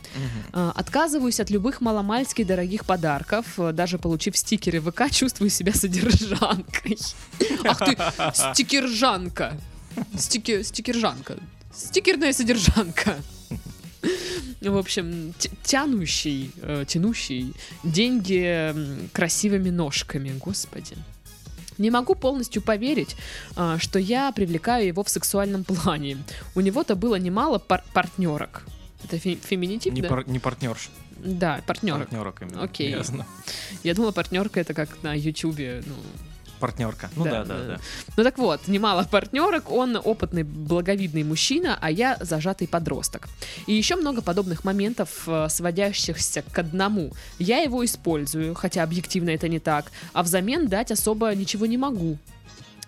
А, 0.52 0.72
Отказываюсь 0.74 1.40
от 1.40 1.50
любых 1.50 1.80
маломальски 1.80 2.44
дорогих 2.44 2.84
подарков, 2.84 3.46
э, 3.58 3.72
даже 3.72 3.98
получив 3.98 4.36
стикеры 4.36 4.80
ВК, 4.80 5.10
чувствую 5.10 5.50
себя 5.50 5.72
содержанкой. 5.72 6.98
Ах 7.64 7.78
ты, 7.78 7.96
стикержанка. 8.34 9.58
Стики, 10.16 10.62
стикержанка. 10.62 11.36
Стикерная 11.74 12.32
содержанка. 12.32 13.16
В 14.60 14.76
общем, 14.76 15.34
тянущий, 15.62 16.50
э, 16.62 16.84
тянущий 16.86 17.52
деньги 17.84 18.74
красивыми 19.12 19.70
ножками, 19.70 20.32
господи. 20.38 20.96
Не 21.78 21.90
могу 21.90 22.14
полностью 22.14 22.62
поверить, 22.62 23.16
а, 23.56 23.78
что 23.78 23.98
я 23.98 24.32
привлекаю 24.32 24.86
его 24.86 25.02
в 25.04 25.08
сексуальном 25.08 25.64
плане. 25.64 26.18
У 26.54 26.60
него-то 26.60 26.96
было 26.96 27.16
немало 27.16 27.58
пар- 27.58 27.84
партнерок. 27.92 28.62
Это 29.04 29.16
фе- 29.16 29.38
феминитив, 29.40 29.92
Не, 29.92 30.02
да? 30.02 30.08
пар- 30.08 30.28
не 30.28 30.38
партнерш. 30.38 30.90
Да, 31.18 31.60
партнерок. 31.66 32.08
Партнерок 32.08 32.42
именно. 32.42 32.62
Окей. 32.62 32.90
Ясно. 32.90 33.26
Я 33.82 33.94
думала, 33.94 34.12
партнерка 34.12 34.60
это 34.60 34.74
как 34.74 35.02
на 35.02 35.14
Ютубе, 35.14 35.82
ну, 35.86 35.94
Партнерка. 36.58 37.10
Ну 37.16 37.24
Да, 37.24 37.44
да, 37.44 37.44
да, 37.44 37.66
да. 37.66 37.80
Ну 38.16 38.24
так 38.24 38.38
вот, 38.38 38.68
немало 38.68 39.04
партнерок, 39.10 39.70
он 39.70 39.96
опытный, 39.96 40.42
благовидный 40.42 41.22
мужчина, 41.22 41.78
а 41.80 41.90
я 41.90 42.16
зажатый 42.20 42.68
подросток. 42.68 43.28
И 43.66 43.74
еще 43.74 43.96
много 43.96 44.22
подобных 44.22 44.64
моментов, 44.64 45.24
э, 45.26 45.48
сводящихся 45.48 46.42
к 46.42 46.58
одному. 46.58 47.12
Я 47.38 47.58
его 47.58 47.84
использую, 47.84 48.54
хотя 48.54 48.82
объективно 48.82 49.30
это 49.30 49.48
не 49.48 49.58
так, 49.58 49.90
а 50.12 50.22
взамен 50.22 50.68
дать 50.68 50.90
особо 50.90 51.34
ничего 51.34 51.66
не 51.66 51.76
могу. 51.76 52.18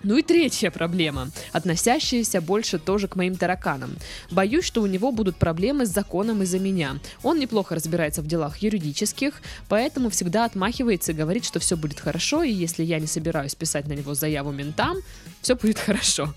Ну 0.05 0.17
и 0.17 0.23
третья 0.23 0.71
проблема, 0.71 1.31
относящаяся 1.53 2.41
больше 2.41 2.79
тоже 2.79 3.09
к 3.09 3.17
моим 3.17 3.37
тараканам. 3.37 3.97
Боюсь, 4.31 4.65
что 4.65 4.83
у 4.83 4.87
него 4.87 5.11
будут 5.11 5.37
проблемы 5.37 5.87
с 5.87 5.91
законом 5.91 6.43
из-за 6.43 6.61
меня. 6.61 6.99
Он 7.23 7.39
неплохо 7.39 7.75
разбирается 7.75 8.23
в 8.23 8.27
делах 8.27 8.59
юридических, 8.59 9.43
поэтому 9.69 10.11
всегда 10.11 10.45
отмахивается 10.45 11.13
и 11.13 11.17
говорит, 11.17 11.45
что 11.45 11.59
все 11.59 11.77
будет 11.77 11.99
хорошо, 11.99 12.45
и 12.45 12.53
если 12.53 12.85
я 12.85 13.01
не 13.01 13.07
собираюсь 13.07 13.57
писать 13.57 13.89
на 13.89 13.95
него 13.95 14.15
заяву 14.15 14.53
ментам, 14.53 14.99
все 15.43 15.57
будет 15.57 15.79
хорошо. 15.87 16.33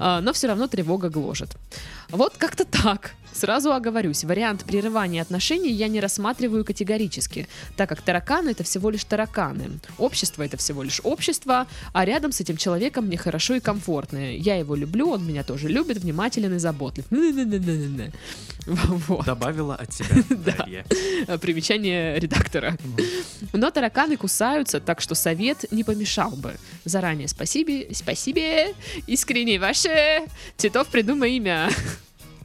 А, 0.00 0.20
но 0.20 0.32
все 0.32 0.46
равно 0.46 0.68
тревога 0.68 1.08
гложет. 1.08 1.50
Вот 2.10 2.36
как-то 2.36 2.64
так. 2.64 3.14
Сразу 3.34 3.72
оговорюсь, 3.72 4.22
вариант 4.22 4.64
прерывания 4.64 5.20
отношений 5.20 5.72
я 5.72 5.88
не 5.88 6.00
рассматриваю 6.00 6.64
категорически, 6.64 7.48
так 7.76 7.88
как 7.88 8.00
тараканы 8.00 8.50
это 8.50 8.62
всего 8.62 8.90
лишь 8.90 9.04
тараканы. 9.04 9.80
Общество 9.98 10.44
это 10.44 10.56
всего 10.56 10.84
лишь 10.84 11.00
общество, 11.02 11.66
а 11.92 12.04
рядом 12.04 12.30
с 12.30 12.40
этим 12.40 12.56
человеком 12.56 13.06
мне 13.06 13.16
хорошо 13.16 13.54
и 13.54 13.60
комфортно. 13.60 14.36
Я 14.36 14.54
его 14.54 14.76
люблю, 14.76 15.10
он 15.10 15.26
меня 15.26 15.42
тоже 15.42 15.68
любит, 15.68 15.98
внимателен 15.98 16.54
и 16.54 16.58
заботлив. 16.58 17.04
Вот. 18.66 19.26
Добавила 19.26 19.74
от 19.74 19.92
себя 19.92 20.22
Да. 20.30 20.52
Дарья. 20.56 20.86
Примечание 21.38 22.18
редактора. 22.18 22.78
Но 23.52 23.70
тараканы 23.70 24.16
кусаются, 24.16 24.80
так 24.80 25.00
что 25.00 25.14
совет 25.14 25.70
не 25.70 25.84
помешал 25.84 26.30
бы. 26.30 26.54
Заранее 26.84 27.28
спасибо, 27.28 27.92
спасибо, 27.92 28.74
искренне 29.06 29.58
ваше. 29.58 30.22
Титов, 30.56 30.88
придумай 30.88 31.32
имя. 31.32 31.68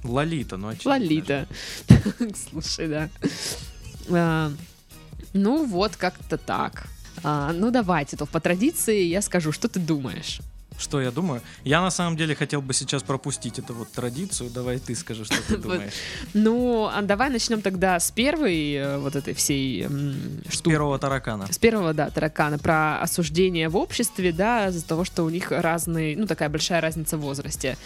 Лолита, 0.04 0.58
ну 0.58 0.70
очевидно. 0.70 0.92
Лолита. 0.92 1.48
Слушай, 2.50 2.88
да. 2.88 3.10
А, 4.10 4.52
Ну 5.34 5.66
вот, 5.66 5.96
как-то 5.96 6.38
так. 6.38 6.88
А, 7.24 7.52
Ну 7.54 7.72
давай, 7.72 8.06
Титов, 8.06 8.30
по 8.30 8.40
традиции 8.40 9.04
я 9.04 9.22
скажу, 9.22 9.52
что 9.52 9.68
ты 9.68 9.80
думаешь. 9.80 10.40
Что 10.80 11.02
я 11.02 11.12
думаю? 11.12 11.42
Я 11.66 11.82
на 11.82 11.92
самом 11.92 12.16
деле 12.18 12.34
хотел 12.36 12.62
бы 12.62 12.74
сейчас 12.74 13.04
пропустить 13.04 13.60
эту 13.60 13.74
вот 13.74 13.92
традицию. 13.92 14.50
Давай 14.50 14.80
ты 14.80 14.96
скажи, 14.96 15.26
что 15.26 15.36
ты 15.48 15.58
думаешь. 15.64 15.92
Ну, 16.34 16.90
а 16.92 17.02
давай 17.02 17.30
начнем 17.30 17.62
тогда 17.62 18.00
с 18.00 18.12
первой 18.12 18.74
э, 18.74 18.98
вот 18.98 19.16
этой 19.16 19.34
всей 19.34 19.84
м, 19.84 20.42
С 20.50 20.54
штуки. 20.54 20.70
первого 20.74 20.98
таракана. 20.98 21.52
С 21.52 21.58
первого, 21.58 21.94
да, 21.94 22.10
таракана, 22.10 22.58
про 22.58 23.02
осуждение 23.02 23.68
в 23.68 23.76
обществе, 23.76 24.32
да, 24.32 24.70
из-за 24.70 24.86
того, 24.86 25.04
что 25.04 25.24
у 25.24 25.30
них 25.30 25.52
разные, 25.52 26.16
ну, 26.18 26.26
такая 26.28 26.48
большая 26.50 26.80
разница 26.82 27.18
в 27.18 27.22
возрасте. 27.22 27.78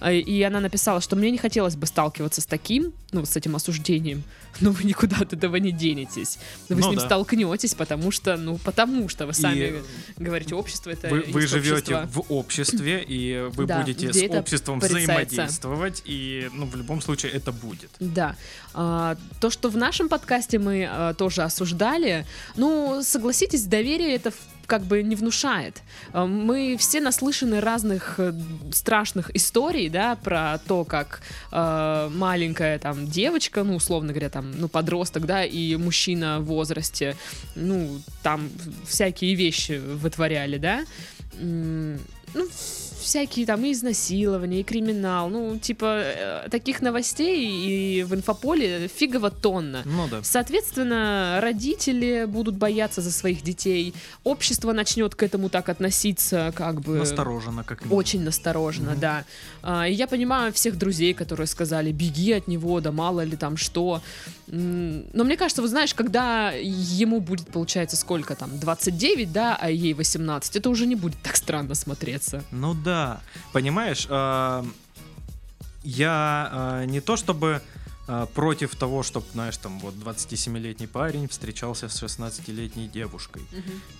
А, 0.00 0.10
И 0.12 0.42
она 0.42 0.58
написала, 0.60 1.00
что 1.00 1.14
мне 1.16 1.30
не 1.30 1.38
хотелось 1.38 1.76
бы 1.76 1.86
сталкиваться 1.86 2.40
с 2.40 2.46
таким, 2.46 2.92
ну, 3.12 3.24
с 3.24 3.36
этим 3.36 3.54
осуждением, 3.54 4.24
но 4.60 4.70
вы 4.70 4.84
никуда 4.84 5.16
от 5.20 5.32
этого 5.32 5.56
не 5.56 5.72
денетесь. 5.72 6.38
Вы 6.68 6.76
Ну 6.76 6.82
с 6.82 6.86
ним 6.86 6.98
да. 6.98 7.06
столкнетесь, 7.06 7.74
потому 7.74 8.10
что, 8.10 8.36
ну, 8.36 8.58
потому 8.58 9.08
что 9.08 9.26
вы 9.26 9.34
сами 9.34 9.82
И 10.18 10.22
говорите, 10.22 10.54
общество 10.54 10.90
это 10.90 11.08
Вы, 11.08 11.20
вы 11.28 11.46
живете 11.46 12.08
в 12.12 12.24
обществе, 12.28 13.04
и 13.06 13.48
вы 13.52 13.66
Да, 13.66 13.80
будете 13.80 14.12
с 14.12 14.30
обществом 14.30 14.80
порицается. 14.80 15.04
взаимодействовать, 15.04 16.02
и 16.04 16.50
ну, 16.52 16.66
в 16.66 16.76
любом 16.76 17.00
случае 17.00 17.32
это 17.32 17.52
будет. 17.52 17.90
Да. 18.00 18.36
А, 18.74 19.16
то, 19.40 19.50
что 19.50 19.68
в 19.68 19.76
нашем 19.76 20.08
подкасте 20.08 20.58
мы 20.58 20.86
а, 20.90 21.14
тоже 21.14 21.42
осуждали, 21.42 22.26
ну, 22.56 23.02
согласитесь, 23.02 23.64
доверие 23.64 24.14
это 24.14 24.30
в- 24.30 24.36
как 24.70 24.82
бы 24.82 25.02
не 25.02 25.16
внушает. 25.16 25.82
А, 26.12 26.26
Мы 26.26 26.76
все 26.78 27.00
наслышаны 27.00 27.60
разных 27.60 28.14
э, 28.18 28.32
страшных 28.72 29.34
историй, 29.34 29.88
да, 29.88 30.14
про 30.14 30.58
то, 30.58 30.84
как 30.84 31.22
э, 31.50 32.08
маленькая 32.14 32.78
там 32.78 33.08
девочка, 33.08 33.64
ну, 33.64 33.74
условно 33.74 34.12
говоря, 34.12 34.30
там, 34.30 34.52
ну, 34.52 34.68
подросток, 34.68 35.26
да, 35.26 35.44
и 35.44 35.74
мужчина 35.76 36.38
в 36.38 36.44
возрасте, 36.44 37.16
ну, 37.56 38.00
там 38.22 38.48
всякие 38.86 39.34
вещи 39.34 39.72
вытворяли, 39.72 40.58
да. 40.58 40.84
Ну, 41.40 41.98
всякие 43.00 43.46
там 43.46 43.64
и 43.64 43.72
изнасилования, 43.72 44.60
и 44.60 44.62
криминал, 44.62 45.28
ну, 45.28 45.58
типа, 45.58 45.84
э, 46.44 46.48
таких 46.50 46.80
новостей 46.82 47.46
и 47.46 48.02
в 48.04 48.14
инфополе 48.14 48.88
фигово 48.88 49.30
тонна. 49.30 49.82
Ну 49.84 50.08
да. 50.08 50.22
Соответственно, 50.22 51.38
родители 51.42 52.24
будут 52.26 52.54
бояться 52.56 53.00
за 53.00 53.10
своих 53.10 53.42
детей, 53.42 53.94
общество 54.24 54.72
начнет 54.72 55.14
к 55.14 55.22
этому 55.22 55.48
так 55.48 55.68
относиться, 55.68 56.52
как 56.54 56.80
бы... 56.80 56.98
Настороженно, 56.98 57.64
как 57.64 57.80
минимум. 57.82 57.98
Очень 57.98 58.22
настороженно, 58.22 58.92
Мгм. 58.92 59.00
да. 59.00 59.24
А, 59.62 59.88
и 59.88 59.92
я 59.94 60.06
понимаю 60.06 60.52
всех 60.52 60.76
друзей, 60.78 61.14
которые 61.14 61.46
сказали, 61.46 61.92
беги 61.92 62.32
от 62.32 62.48
него, 62.48 62.80
да 62.80 62.92
мало 62.92 63.22
ли 63.24 63.36
там 63.36 63.56
что. 63.56 64.02
Но 64.52 65.24
мне 65.24 65.36
кажется, 65.36 65.62
вот 65.62 65.70
знаешь, 65.70 65.94
когда 65.94 66.50
ему 66.52 67.20
будет, 67.20 67.46
получается, 67.48 67.96
сколько 67.96 68.34
там, 68.34 68.58
29, 68.58 69.32
да, 69.32 69.56
а 69.60 69.70
ей 69.70 69.94
18, 69.94 70.56
это 70.56 70.70
уже 70.70 70.86
не 70.86 70.96
будет 70.96 71.20
так 71.22 71.36
странно 71.36 71.74
смотреться. 71.74 72.42
Ну 72.50 72.74
да. 72.74 72.99
Понимаешь, 73.52 74.06
а, 74.08 74.64
я 75.82 76.48
а, 76.52 76.84
не 76.84 77.00
то 77.00 77.16
чтобы 77.16 77.62
а, 78.08 78.26
против 78.26 78.74
того, 78.76 79.02
чтобы, 79.02 79.26
знаешь, 79.32 79.56
там 79.56 79.78
вот 79.80 79.94
27-летний 79.94 80.86
парень 80.86 81.28
встречался 81.28 81.88
с 81.88 82.02
16-летней 82.02 82.88
девушкой. 82.88 83.42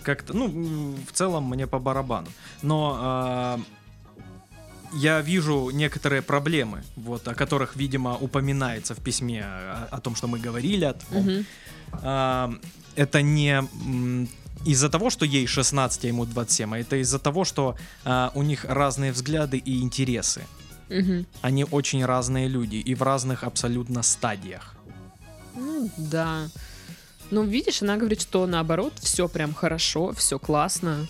Как-то, 0.03 0.37
ну, 0.37 0.97
в 1.09 1.13
целом 1.13 1.45
мне 1.45 1.67
по 1.67 1.79
барабану. 1.79 2.29
Но 2.63 3.59
я 4.93 5.21
вижу 5.21 5.71
некоторые 5.71 6.23
проблемы, 6.23 6.83
вот, 6.97 7.29
о 7.29 7.35
которых, 7.35 7.77
видимо, 7.77 8.17
упоминается 8.17 8.95
в 8.95 8.99
письме 8.99 9.45
о, 9.45 9.89
о 9.91 10.01
том, 10.01 10.17
что 10.17 10.27
мы 10.27 10.39
говорили, 10.39 10.85
о 10.85 10.95
том, 10.95 11.23
Мгм. 11.23 11.47
а, 12.03 12.53
это 12.97 13.23
не 13.23 13.63
из-за 14.65 14.89
того, 14.89 15.11
что 15.11 15.25
ей 15.25 15.47
16, 15.47 16.05
а 16.05 16.09
ему 16.09 16.27
27, 16.27 16.75
а 16.75 16.79
это 16.79 16.97
из-за 16.97 17.19
того, 17.19 17.45
что 17.45 17.77
а, 18.05 18.31
у 18.35 18.43
них 18.43 18.65
разные 18.65 19.13
взгляды 19.13 19.59
и 19.59 19.81
интересы. 19.81 20.43
Мгм. 20.89 21.27
Они 21.41 21.65
очень 21.71 22.05
разные 22.05 22.49
люди 22.49 22.77
и 22.77 22.95
в 22.95 23.03
разных 23.03 23.45
абсолютно 23.45 24.03
стадиях. 24.03 24.75
Ну, 25.55 25.91
да. 25.97 26.49
Ну, 27.31 27.45
видишь, 27.45 27.83
она 27.83 27.97
говорит, 27.97 28.21
что 28.21 28.47
наоборот, 28.47 28.93
все 29.01 29.29
прям 29.29 29.55
хорошо, 29.55 30.13
все 30.13 30.39
классно. 30.39 31.07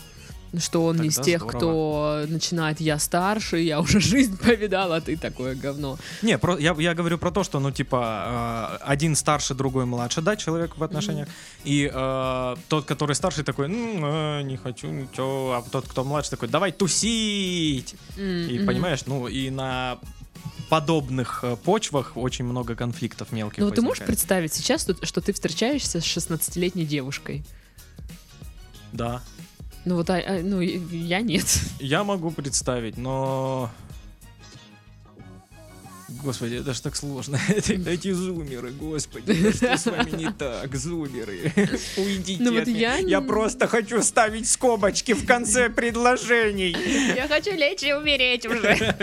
Что 0.59 0.85
он 0.85 0.97
не 0.97 1.09
из 1.09 1.15
Тогда 1.15 1.31
тех, 1.31 1.43
здорово. 1.43 2.23
кто 2.25 2.33
начинает 2.33 2.81
«я 2.81 2.99
старше, 2.99 3.59
я 3.59 3.81
уже 3.81 4.01
жизнь 4.01 4.37
повидал, 4.37 4.93
а 4.93 5.01
ты 5.01 5.17
такое 5.17 5.55
говно». 5.55 5.97
Не, 6.23 6.39
про, 6.39 6.59
я, 6.59 6.75
я 6.79 6.95
говорю 6.95 7.19
про 7.19 7.31
то, 7.31 7.45
что, 7.45 7.61
ну, 7.61 7.71
типа, 7.71 8.79
э, 8.83 8.85
один 8.85 9.15
старше, 9.15 9.55
другой 9.55 9.87
младше, 9.87 10.23
да, 10.23 10.37
человек 10.37 10.77
в 10.77 10.83
отношениях. 10.83 11.29
И 11.65 11.91
э, 11.93 12.57
тот, 12.69 12.85
который 12.85 13.15
старший, 13.15 13.45
такой, 13.45 13.69
ну, 13.69 14.01
э, 14.03 14.43
не 14.43 14.57
хочу 14.57 14.89
ничего. 14.89 15.53
А 15.53 15.63
тот, 15.71 15.87
кто 15.87 16.03
младше, 16.05 16.31
такой, 16.31 16.49
давай 16.49 16.73
тусить. 16.73 17.95
И 18.17 18.57
Мгм. 18.59 18.67
понимаешь, 18.67 19.01
ну, 19.07 19.29
и 19.29 19.51
на 19.51 19.99
подобных 20.69 21.41
э, 21.43 21.57
почвах 21.57 22.17
очень 22.17 22.45
много 22.45 22.75
конфликтов 22.75 23.33
мелких 23.33 23.59
Ну, 23.59 23.71
ты 23.71 23.83
можешь 23.83 24.05
представить 24.05 24.53
сейчас, 24.55 24.83
что, 24.83 24.95
что 25.05 25.21
ты 25.21 25.33
встречаешься 25.33 26.01
с 26.01 26.05
16-летней 26.05 26.85
девушкой? 26.87 27.45
Да. 28.93 29.21
Ну, 29.85 29.97
вот, 29.97 30.11
а- 30.11 30.23
а, 30.27 30.41
ну, 30.43 30.61
я 30.61 31.21
нет. 31.21 31.47
Я 31.81 32.05
могу 32.05 32.31
представить, 32.31 32.99
но... 32.99 33.71
Господи, 36.23 36.57
это 36.57 36.75
ж 36.75 36.81
так 36.81 36.97
сложно. 36.97 37.39
Эти, 37.49 38.13
зумеры, 38.13 38.73
господи, 38.73 39.53
что 39.53 39.77
с 39.77 39.87
вами 39.87 40.11
не 40.11 40.31
так, 40.39 40.77
зумеры? 40.77 41.53
Уйдите 41.97 42.43
Ну 42.43 42.59
вот 42.59 42.69
я 42.69 42.97
Я 42.99 43.21
просто 43.21 43.67
хочу 43.69 44.03
ставить 44.03 44.49
скобочки 44.49 45.15
в 45.15 45.25
конце 45.25 45.71
предложений. 45.71 46.77
Я 47.17 47.27
хочу 47.29 47.53
лечь 47.53 47.83
и 47.83 47.95
умереть 47.95 48.45
уже. 48.45 48.95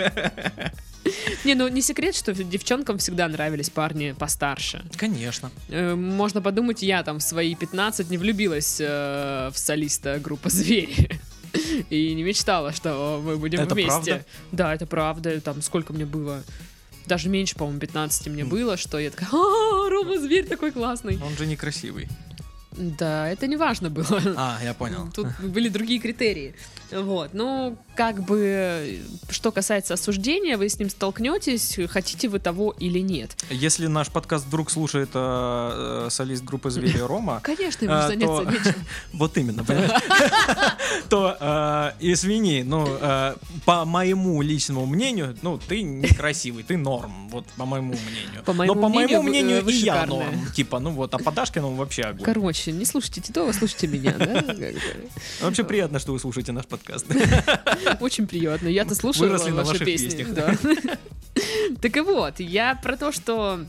Не, 1.43 1.55
ну 1.55 1.67
не 1.67 1.81
секрет, 1.81 2.15
что 2.15 2.33
девчонкам 2.33 2.97
всегда 2.97 3.27
нравились 3.27 3.69
парни 3.69 4.15
постарше. 4.17 4.83
Конечно. 4.95 5.51
Э, 5.69 5.95
Можно 5.95 6.41
подумать, 6.41 6.81
я 6.83 7.03
там 7.03 7.19
в 7.19 7.23
свои 7.23 7.55
15 7.55 8.09
не 8.09 8.17
влюбилась 8.17 8.77
э, 8.79 9.49
в 9.53 9.57
солиста 9.57 10.19
группы 10.19 10.49
«Звери». 10.49 11.09
И 11.89 12.13
не 12.13 12.23
мечтала, 12.23 12.71
что 12.73 13.21
мы 13.23 13.37
будем 13.37 13.61
Это 13.61 13.73
вместе. 13.73 13.91
правда? 13.91 14.25
Да, 14.51 14.75
это 14.75 14.85
правда. 14.85 15.41
Там 15.41 15.61
сколько 15.61 15.93
мне 15.93 16.05
было? 16.05 16.43
Даже 17.05 17.29
меньше, 17.29 17.55
по-моему, 17.55 17.79
15 17.79 18.27
мне 18.27 18.43
было, 18.43 18.75
что 18.75 18.99
я 18.99 19.09
такая, 19.09 19.29
а, 19.31 19.89
Рома 19.89 20.19
Зверь 20.19 20.45
такой 20.45 20.71
классный. 20.71 21.17
Он 21.23 21.35
же 21.37 21.45
некрасивый. 21.45 22.09
Да, 22.77 23.27
это 23.29 23.47
не 23.47 23.57
важно 23.57 23.89
было. 23.89 24.21
А, 24.37 24.59
я 24.63 24.73
понял. 24.73 25.09
Тут 25.13 25.27
были 25.39 25.69
другие 25.69 25.99
критерии. 25.99 26.53
Вот, 26.91 27.33
ну, 27.33 27.77
как 27.95 28.23
бы, 28.23 29.01
что 29.29 29.51
касается 29.51 29.95
осуждения, 29.95 30.55
вы 30.57 30.69
с 30.69 30.79
ним 30.79 30.89
столкнетесь, 30.89 31.77
хотите 31.89 32.29
вы 32.29 32.39
того 32.39 32.73
или 32.79 32.99
нет. 32.99 33.35
Если 33.49 33.87
наш 33.87 34.07
подкаст 34.09 34.45
вдруг 34.45 34.71
слушает 34.71 35.09
э, 35.13 36.05
э, 36.05 36.09
солист 36.09 36.45
группы 36.45 36.69
«Звери» 36.69 36.99
Рома, 36.99 37.41
Конечно, 37.43 37.83
ему 37.83 37.93
А, 37.93 38.07
заняться 38.07 38.43
то- 38.45 38.51
нечем. 38.51 38.85
Вот 39.13 39.37
именно, 39.37 39.65
понимаешь? 39.65 39.91
То, 41.09 41.35
э, 41.39 41.91
извини, 41.99 42.63
ну, 42.63 42.87
э, 42.87 43.35
по 43.65 43.83
моему 43.83 44.41
личному 44.41 44.85
мнению, 44.85 45.35
ну, 45.41 45.57
ты 45.57 45.81
некрасивый, 45.81 46.63
ты 46.63 46.77
норм, 46.77 47.27
вот 47.29 47.45
по 47.57 47.65
моему 47.65 47.95
мнению. 47.95 48.43
Но 48.45 48.75
по 48.75 48.87
моему 48.87 49.23
мнению 49.23 49.67
и 49.67 49.73
я 49.73 50.05
норм. 50.05 50.47
Типа, 50.55 50.79
ну 50.79 50.91
вот, 50.91 51.13
а 51.13 51.17
по 51.17 51.31
Дашкину 51.31 51.71
вообще 51.71 52.03
огонь. 52.03 52.23
Короче, 52.23 52.66
не 52.71 52.85
слушайте 52.85 53.21
Титова, 53.21 53.51
слушайте 53.51 53.87
меня, 53.87 54.13
да? 54.17 54.43
Вообще 55.41 55.63
приятно, 55.63 55.99
что 55.99 56.13
вы 56.13 56.19
слушаете 56.19 56.51
наш 56.51 56.65
подкаст. 56.65 57.05
Очень 57.99 58.27
приятно. 58.27 58.67
Я-то 58.67 58.95
слушала 58.95 59.27
Выросли 59.27 59.49
на 59.51 59.55
ваши 59.57 59.71
ваших 59.71 59.85
песни. 59.85 60.09
песнях. 60.09 60.33
да. 60.33 60.55
Так 61.81 61.95
и 61.97 61.99
вот, 62.01 62.39
я 62.39 62.75
про 62.75 62.97
то, 62.97 63.11
что 63.11 63.59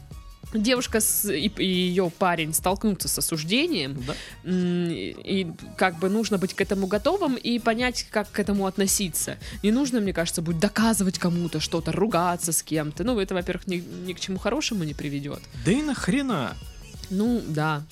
девушка 0.54 1.00
с- 1.00 1.30
и, 1.30 1.48
и 1.58 1.66
ее 1.66 2.10
парень 2.18 2.54
столкнутся 2.54 3.06
с 3.08 3.18
осуждением, 3.18 4.02
Да. 4.06 4.14
И, 4.50 5.14
и 5.22 5.46
как 5.76 5.98
бы 5.98 6.08
нужно 6.08 6.38
быть 6.38 6.54
к 6.54 6.60
этому 6.62 6.86
готовым 6.86 7.34
и 7.36 7.58
понять, 7.58 8.06
как 8.10 8.30
к 8.30 8.38
этому 8.40 8.66
относиться. 8.66 9.36
Не 9.62 9.72
нужно, 9.72 10.00
мне 10.00 10.14
кажется, 10.14 10.40
будет 10.40 10.58
доказывать 10.58 11.18
кому-то 11.18 11.60
что-то, 11.60 11.92
ругаться 11.92 12.52
с 12.52 12.62
кем-то. 12.62 13.04
Ну, 13.04 13.18
это, 13.20 13.34
во-первых, 13.34 13.66
ни, 13.66 13.76
ни 14.06 14.14
к 14.14 14.20
чему 14.20 14.38
хорошему 14.38 14.84
не 14.84 14.94
приведет. 14.94 15.40
Да 15.66 15.72
и 15.72 15.82
нахрена? 15.82 16.56
Ну, 17.10 17.42
да, 17.46 17.82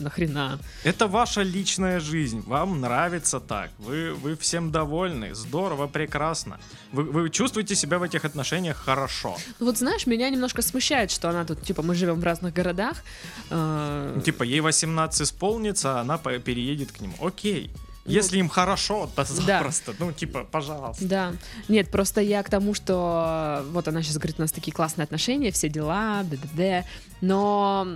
нахрена. 0.00 0.58
Это 0.84 1.06
ваша 1.06 1.42
личная 1.42 2.00
жизнь. 2.00 2.42
Вам 2.46 2.80
нравится 2.80 3.40
так. 3.40 3.70
Вы, 3.78 4.14
вы 4.14 4.36
всем 4.36 4.70
довольны. 4.70 5.34
Здорово, 5.34 5.86
прекрасно. 5.86 6.58
Вы, 6.92 7.04
вы 7.04 7.30
чувствуете 7.30 7.74
себя 7.74 7.98
в 7.98 8.02
этих 8.02 8.24
отношениях 8.24 8.76
хорошо. 8.76 9.36
Ну, 9.60 9.66
Вот 9.66 9.78
знаешь, 9.78 10.06
меня 10.06 10.30
немножко 10.30 10.62
смущает, 10.62 11.10
что 11.10 11.28
она 11.30 11.44
тут, 11.44 11.62
типа, 11.62 11.82
мы 11.82 11.94
живем 11.94 12.20
в 12.20 12.24
разных 12.24 12.54
городах. 12.54 13.02
э, 13.50 14.12
Ну, 14.16 14.22
Типа, 14.22 14.42
ей 14.44 14.60
18 14.60 15.22
исполнится, 15.22 16.00
она 16.00 16.18
переедет 16.18 16.92
к 16.92 17.00
ним. 17.00 17.12
Окей. 17.20 17.70
Если 18.06 18.38
им 18.38 18.48
хорошо, 18.48 19.06
то 19.14 19.22
Да. 19.22 19.58
запросто. 19.58 19.92
Ну, 19.98 20.12
типа, 20.12 20.44
пожалуйста. 20.50 21.04
Да. 21.04 21.32
Нет, 21.68 21.90
просто 21.90 22.22
я 22.22 22.42
к 22.42 22.48
тому, 22.48 22.72
что 22.72 23.62
вот 23.70 23.86
она 23.86 24.02
сейчас 24.02 24.16
говорит, 24.16 24.36
у 24.38 24.42
нас 24.42 24.50
такие 24.50 24.72
классные 24.72 25.04
отношения, 25.04 25.50
все 25.50 25.68
дела, 25.68 26.22
д-д-д. 26.22 26.86
Но 27.20 27.86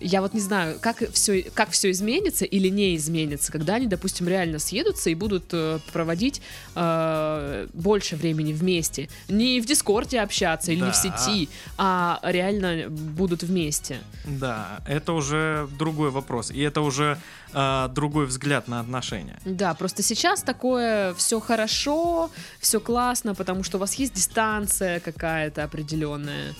я 0.00 0.20
вот 0.20 0.34
не 0.34 0.40
знаю, 0.40 0.78
как 0.80 1.02
все, 1.12 1.42
как 1.54 1.70
все 1.70 1.90
изменится 1.90 2.44
или 2.44 2.68
не 2.68 2.96
изменится, 2.96 3.50
когда 3.52 3.74
они, 3.74 3.86
допустим, 3.86 4.28
реально 4.28 4.58
съедутся 4.58 5.10
и 5.10 5.14
будут 5.14 5.44
э, 5.52 5.78
проводить 5.92 6.40
э, 6.74 7.66
больше 7.72 8.16
времени 8.16 8.52
вместе. 8.52 9.08
Не 9.28 9.60
в 9.60 9.66
Дискорде 9.66 10.20
общаться 10.20 10.72
или 10.72 10.80
не 10.80 10.90
в 10.92 11.02
Да. 11.02 11.18
сети, 11.18 11.48
а 11.76 12.20
реально 12.22 12.88
будут 12.90 13.42
вместе. 13.42 13.98
Да, 14.24 14.80
это 14.86 15.12
уже 15.12 15.68
другой 15.78 16.10
вопрос. 16.10 16.50
И 16.50 16.60
это 16.60 16.80
уже 16.80 17.18
а, 17.52 17.88
другой 17.88 18.26
взгляд 18.26 18.68
на 18.68 18.80
отношения. 18.80 19.38
Да, 19.44 19.74
просто 19.74 20.02
сейчас 20.02 20.42
такое 20.42 21.14
все 21.14 21.40
хорошо, 21.40 22.30
все 22.60 22.78
классно, 22.78 23.34
потому 23.34 23.62
что 23.64 23.78
у 23.78 23.80
вас 23.80 23.94
есть 23.94 24.14
дистанция 24.14 25.00
какая-то 25.00 25.64
определенная. 25.64 26.54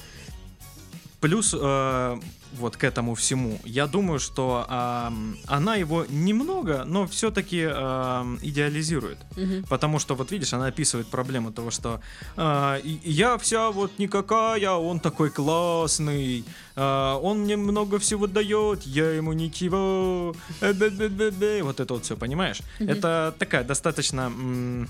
Плюс 1.20 1.54
э, 1.58 2.20
вот 2.52 2.76
к 2.76 2.84
этому 2.84 3.14
всему, 3.14 3.58
я 3.64 3.86
думаю, 3.86 4.18
что 4.18 4.64
ам, 4.68 5.36
она 5.46 5.76
его 5.76 6.04
немного, 6.08 6.84
но 6.86 7.06
все-таки 7.06 7.58
идеализирует. 7.58 9.18
Мгм. 9.36 9.64
Потому 9.68 9.98
что, 9.98 10.14
вот 10.14 10.30
видишь, 10.32 10.52
она 10.52 10.66
описывает 10.66 11.08
проблему 11.08 11.52
того, 11.52 11.70
что 11.70 12.00
и 12.36 13.00
я 13.04 13.36
вся 13.38 13.70
вот 13.70 13.98
никакая, 13.98 14.70
он 14.70 15.00
такой 15.00 15.30
классный, 15.30 16.44
а, 16.76 17.16
он 17.18 17.40
мне 17.40 17.56
много 17.56 17.98
всего 17.98 18.26
дает, 18.26 18.82
я 18.84 19.10
ему 19.10 19.32
ничего, 19.32 20.34
э, 20.60 20.72
бе-бе-бе-бе». 20.72 21.62
вот 21.62 21.80
это 21.80 21.94
вот 21.94 22.04
все, 22.04 22.16
понимаешь? 22.16 22.60
Мгм. 22.80 22.90
Это 22.90 23.34
такая 23.38 23.64
достаточно 23.64 24.22
м, 24.22 24.88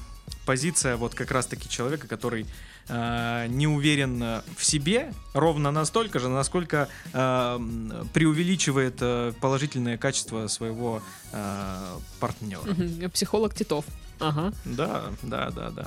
позиция 0.49 0.97
вот 0.97 1.15
как 1.15 1.31
раз-таки 1.31 1.69
человека, 1.69 2.09
который 2.09 2.47
а, 2.89 3.47
не 3.49 3.67
уверен 3.67 4.23
э, 4.23 4.41
в 4.57 4.65
себе 4.65 5.13
ровно 5.35 5.71
настолько 5.71 6.19
же, 6.19 6.29
насколько 6.31 6.89
м, 7.13 8.09
преувеличивает 8.15 8.95
э, 9.03 9.35
положительные 9.43 9.99
качества 9.99 10.49
своего 10.49 11.03
а, 11.35 11.99
партнера. 12.19 12.63
Психолог 13.11 13.55
Титов. 13.55 13.85
Ага. 14.21 14.55
Да, 14.65 15.03
да, 15.23 15.51
да, 15.51 15.71
да. 15.71 15.87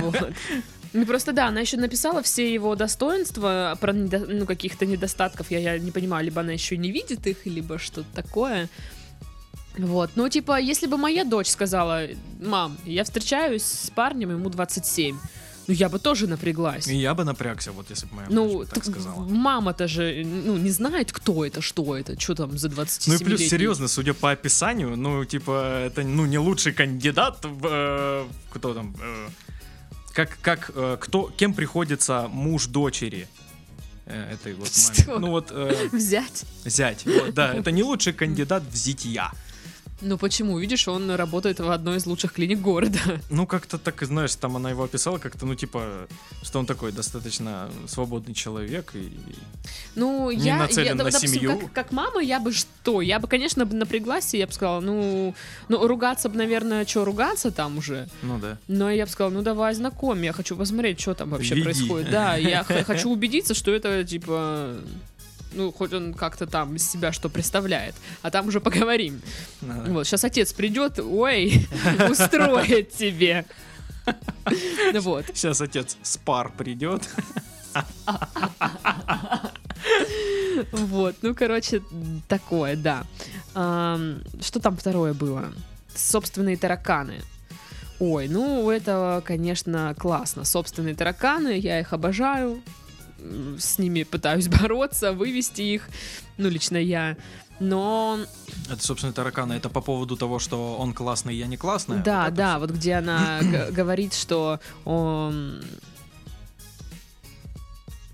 Вот. 0.00 0.16
Ну 0.94 1.04
просто 1.04 1.32
да, 1.32 1.48
она 1.48 1.60
еще 1.60 1.76
написала 1.76 2.22
все 2.22 2.54
его 2.54 2.74
достоинства, 2.74 3.76
про 3.80 3.92
недо- 3.92 4.26
ну, 4.26 4.46
каких-то 4.46 4.86
недостатков 4.86 5.50
я, 5.50 5.58
я 5.58 5.78
не 5.78 5.90
понимаю, 5.90 6.24
либо 6.24 6.40
она 6.40 6.52
еще 6.52 6.78
не 6.78 6.90
видит 6.90 7.26
их, 7.26 7.44
либо 7.44 7.78
что-то 7.78 8.08
такое. 8.14 8.68
Вот, 9.76 10.10
ну 10.16 10.28
типа, 10.28 10.58
если 10.60 10.86
бы 10.86 10.96
моя 10.96 11.24
дочь 11.24 11.48
сказала, 11.48 12.06
мам, 12.40 12.76
я 12.84 13.04
встречаюсь 13.04 13.62
с 13.62 13.90
парнем, 13.90 14.30
ему 14.30 14.48
27, 14.50 15.16
ну 15.68 15.74
я 15.74 15.88
бы 15.88 15.98
тоже 16.00 16.26
напряглась. 16.26 16.88
И 16.88 16.96
я 16.96 17.14
бы 17.14 17.22
напрягся, 17.24 17.70
вот 17.72 17.90
если 17.90 18.06
бы 18.06 18.14
моя 18.16 18.28
Ну, 18.30 18.48
дочь 18.58 18.68
так 18.70 18.82
так 18.84 18.92
сказала. 18.94 19.24
мама-то 19.28 19.86
же, 19.86 20.24
ну, 20.24 20.56
не 20.56 20.70
знает, 20.70 21.12
кто 21.12 21.44
это, 21.44 21.60
что 21.60 21.96
это, 21.96 22.18
что 22.18 22.34
там 22.34 22.58
за 22.58 22.68
27 22.68 23.12
Ну 23.14 23.20
и 23.20 23.24
плюс, 23.24 23.40
серьезно, 23.40 23.86
судя 23.88 24.14
по 24.14 24.30
описанию, 24.32 24.96
ну, 24.96 25.24
типа, 25.24 25.84
это, 25.86 26.02
ну, 26.02 26.26
не 26.26 26.38
лучший 26.38 26.72
кандидат 26.72 27.44
в... 27.44 27.66
э, 27.70 28.26
кто 28.50 28.74
там? 28.74 28.96
э, 29.00 29.28
как, 30.12 30.38
как, 30.42 30.72
э, 30.74 30.96
кто, 31.00 31.30
кем 31.36 31.54
приходится 31.54 32.26
муж 32.32 32.66
дочери? 32.66 33.28
э, 34.06 34.32
этой 34.34 34.54
вот 34.54 34.70
маме. 34.76 34.94
Что? 35.02 35.18
Ну 35.18 35.30
вот, 35.30 35.48
э, 35.52 35.88
Взять. 35.92 36.44
зять. 36.64 37.04
Вот, 37.06 37.34
да, 37.34 37.54
это 37.54 37.70
не 37.70 37.82
лучший 37.82 38.12
кандидат 38.14 38.62
в 38.64 38.74
зятья. 38.74 39.30
Ну 40.00 40.16
почему? 40.16 40.58
Видишь, 40.58 40.86
он 40.88 41.10
работает 41.10 41.60
в 41.60 41.70
одной 41.70 41.96
из 41.96 42.06
лучших 42.06 42.32
клиник 42.32 42.60
города. 42.60 42.98
Ну, 43.30 43.46
как-то 43.46 43.78
так, 43.78 44.02
знаешь, 44.02 44.34
там 44.34 44.56
она 44.56 44.70
его 44.70 44.84
описала 44.84 45.18
как-то, 45.18 45.46
ну, 45.46 45.54
типа, 45.54 46.08
что 46.42 46.58
он 46.58 46.66
такой 46.66 46.92
достаточно 46.92 47.70
свободный 47.86 48.34
человек 48.34 48.92
и... 48.94 49.12
Ну, 49.94 50.30
Не 50.30 50.46
я, 50.46 50.58
нацелен 50.58 50.86
я, 50.86 50.94
на 50.94 51.04
допустим, 51.04 51.28
семью. 51.28 51.58
Как, 51.58 51.72
как 51.72 51.92
мама, 51.92 52.20
я 52.22 52.40
бы 52.40 52.52
что? 52.52 53.00
Я 53.00 53.18
бы, 53.18 53.28
конечно, 53.28 53.64
напряглась, 53.64 54.34
и 54.34 54.38
я 54.38 54.46
бы 54.46 54.52
сказала, 54.52 54.80
ну, 54.80 55.34
ну, 55.68 55.86
ругаться 55.86 56.28
бы, 56.28 56.36
наверное, 56.36 56.86
что 56.86 57.04
ругаться 57.04 57.50
там 57.50 57.78
уже. 57.78 58.08
Ну 58.22 58.38
да. 58.38 58.58
Но 58.66 58.90
я 58.90 59.04
бы 59.04 59.12
сказала, 59.12 59.32
ну 59.32 59.42
давай 59.42 59.74
знакомь, 59.74 60.24
я 60.24 60.32
хочу 60.32 60.56
посмотреть, 60.56 61.00
что 61.00 61.14
там 61.14 61.30
вообще 61.30 61.54
Веди. 61.54 61.64
происходит. 61.64 62.10
Да, 62.10 62.36
я 62.36 62.64
хочу 62.86 63.10
убедиться, 63.10 63.54
что 63.54 63.72
это 63.72 64.04
типа 64.04 64.76
Ну, 65.58 65.72
хоть 65.72 65.92
он 65.92 66.14
как-то 66.14 66.46
там 66.46 66.76
из 66.76 66.88
себя 66.88 67.10
что 67.10 67.28
представляет. 67.28 67.96
А 68.22 68.30
там 68.30 68.46
уже 68.46 68.60
поговорим. 68.60 69.20
Да. 69.60 69.84
Вот, 69.88 70.06
сейчас 70.06 70.22
отец 70.22 70.52
придет, 70.52 71.00
ой, 71.00 71.66
устроит 72.08 72.92
тебе. 72.92 73.44
Ну 74.92 75.00
Вот. 75.00 75.24
Сейчас 75.34 75.60
отец 75.60 75.96
спар 76.02 76.52
придет. 76.56 77.02
Вот, 80.70 81.16
ну, 81.22 81.34
короче, 81.34 81.82
такое, 82.28 82.76
да. 82.76 83.04
Что 83.52 84.60
там 84.60 84.76
второе 84.76 85.12
было? 85.12 85.52
Собственные 85.92 86.56
тараканы. 86.56 87.20
Ой, 87.98 88.28
ну, 88.28 88.70
это, 88.70 89.22
конечно, 89.24 89.92
классно. 89.98 90.44
Собственные 90.44 90.94
тараканы, 90.94 91.58
я 91.58 91.80
их 91.80 91.92
обожаю. 91.92 92.62
С 93.58 93.78
ними 93.78 94.02
пытаюсь 94.04 94.48
бороться, 94.60 95.12
вывести 95.12 95.62
их. 95.62 95.88
Ну, 96.36 96.48
лично 96.48 96.76
я. 96.76 97.16
Но 97.60 98.18
Это, 98.70 98.82
собственно, 98.84 99.12
таракана. 99.12 99.54
Это 99.54 99.68
по 99.68 99.80
поводу 99.80 100.16
того, 100.16 100.38
что 100.38 100.76
он 100.76 100.92
классный, 100.92 101.34
я 101.34 101.46
не 101.46 101.56
классная. 101.56 101.98
Да, 102.02 102.26
Вот 102.26 102.34
да, 102.34 102.50
всё. 102.52 102.60
вот 102.60 102.70
где 102.70 102.94
она 102.94 103.40
говорит, 103.70 104.14
что 104.14 104.60
он... 104.84 105.62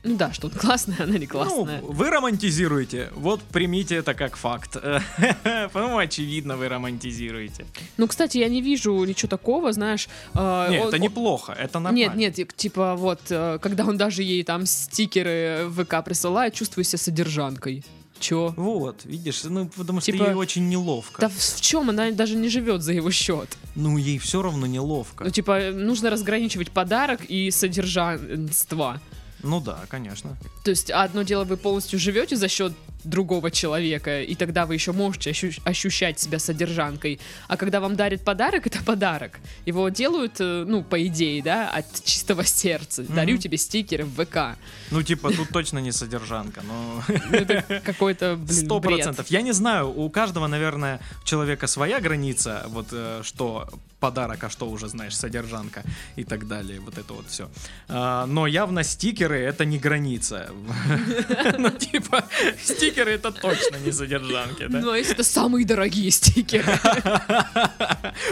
Ну 0.04 0.16
да, 0.16 0.32
что 0.32 0.48
он 0.48 0.52
классный, 0.52 0.94
она 0.98 1.16
не 1.18 1.26
классная. 1.26 1.80
Ну, 1.80 1.92
вы 1.92 2.10
романтизируете. 2.10 3.10
Вот 3.14 3.40
примите 3.42 3.96
это 3.96 4.14
как 4.14 4.36
факт. 4.36 4.72
По-моему, 5.72 5.98
очевидно, 5.98 6.56
вы 6.56 6.68
романтизируете. 6.68 7.64
Ну, 7.96 8.06
кстати, 8.06 8.38
я 8.38 8.48
не 8.48 8.60
вижу 8.60 9.02
ничего 9.04 9.28
такого, 9.28 9.72
знаешь. 9.72 10.08
э, 10.34 10.66
Нет, 10.70 10.82
он- 10.82 10.88
это 10.88 10.98
неплохо, 10.98 11.52
это 11.52 11.78
нормально. 11.80 12.14
Нет, 12.18 12.36
нет, 12.38 12.54
типа 12.56 12.94
вот, 12.96 13.20
э, 13.30 13.58
когда 13.62 13.84
он 13.84 13.96
даже 13.96 14.22
ей 14.22 14.42
там 14.44 14.66
стикеры 14.66 15.64
в 15.68 15.84
ВК 15.84 16.04
присылает, 16.04 16.54
чувствую 16.54 16.84
себя 16.84 16.98
содержанкой. 16.98 17.82
Чё? 18.20 18.54
Вот, 18.56 19.04
видишь, 19.04 19.42
ну 19.44 19.68
потому 19.76 20.00
что 20.00 20.12
Типа- 20.12 20.24
ей 20.24 20.34
очень 20.34 20.68
неловко. 20.68 21.20
Да 21.20 21.28
в, 21.28 21.36
в 21.36 21.60
чем 21.60 21.90
она 21.90 22.10
даже 22.12 22.36
не 22.36 22.48
живет 22.48 22.82
за 22.82 22.92
его 22.92 23.10
счет? 23.10 23.48
Ну, 23.74 23.98
ей 23.98 24.18
все 24.18 24.40
равно 24.40 24.66
неловко. 24.66 25.24
Ну, 25.24 25.30
типа, 25.30 25.70
нужно 25.72 26.10
разграничивать 26.10 26.70
подарок 26.70 27.20
и 27.28 27.50
содержанство. 27.50 29.00
Ну 29.44 29.60
да, 29.60 29.80
конечно. 29.88 30.36
То 30.64 30.70
есть 30.70 30.90
одно 30.90 31.22
дело, 31.22 31.44
вы 31.44 31.56
полностью 31.56 31.98
живете 31.98 32.34
за 32.34 32.48
счет 32.48 32.72
другого 33.04 33.50
человека, 33.50 34.22
и 34.22 34.34
тогда 34.34 34.66
вы 34.66 34.74
еще 34.74 34.92
можете 34.92 35.30
ощу- 35.30 35.60
ощущать 35.64 36.18
себя 36.20 36.38
содержанкой. 36.38 37.20
А 37.48 37.56
когда 37.56 37.80
вам 37.80 37.96
дарят 37.96 38.22
подарок, 38.24 38.66
это 38.66 38.82
подарок. 38.84 39.38
Его 39.66 39.88
делают, 39.88 40.40
э, 40.40 40.64
ну, 40.66 40.82
по 40.82 41.04
идее, 41.06 41.42
да, 41.42 41.68
от 41.70 42.04
чистого 42.04 42.44
сердца. 42.44 43.02
Дарю 43.02 43.34
Мгм. 43.34 43.40
тебе 43.42 43.58
стикеры 43.58 44.04
в 44.04 44.24
ВК. 44.24 44.56
Ну, 44.90 45.02
типа, 45.02 45.30
тут 45.32 45.48
точно 45.50 45.78
не 45.80 45.92
содержанка, 45.92 46.62
но... 46.66 47.02
Ну, 47.30 47.36
это 47.36 47.80
какой-то, 47.84 48.36
блин, 48.36 48.64
Сто 48.66 48.80
процентов. 48.80 49.26
Я 49.30 49.42
не 49.42 49.52
знаю, 49.52 49.88
у 49.90 50.08
каждого, 50.10 50.46
наверное, 50.46 51.00
человека 51.24 51.66
своя 51.66 52.00
граница, 52.00 52.64
вот 52.68 52.88
э, 52.92 53.20
что 53.24 53.68
подарок, 54.00 54.44
а 54.44 54.50
что 54.50 54.68
уже, 54.68 54.88
знаешь, 54.88 55.16
содержанка 55.16 55.82
и 56.16 56.24
так 56.24 56.46
далее, 56.46 56.78
вот 56.80 56.98
это 56.98 57.14
вот 57.14 57.26
все. 57.28 57.48
но 57.88 58.46
явно 58.46 58.82
стикеры 58.84 59.38
это 59.38 59.64
не 59.64 59.78
граница. 59.78 60.50
Ну, 61.58 61.70
типа, 61.70 62.24
стикеры 62.62 62.93
это 63.02 63.32
точно 63.32 63.76
не 63.76 63.92
содержанки, 63.92 64.66
да? 64.66 64.80
Ну, 64.80 64.90
а 64.90 64.98
если 64.98 65.14
это 65.14 65.24
самые 65.24 65.66
дорогие 65.66 66.10
стикеры? 66.10 66.64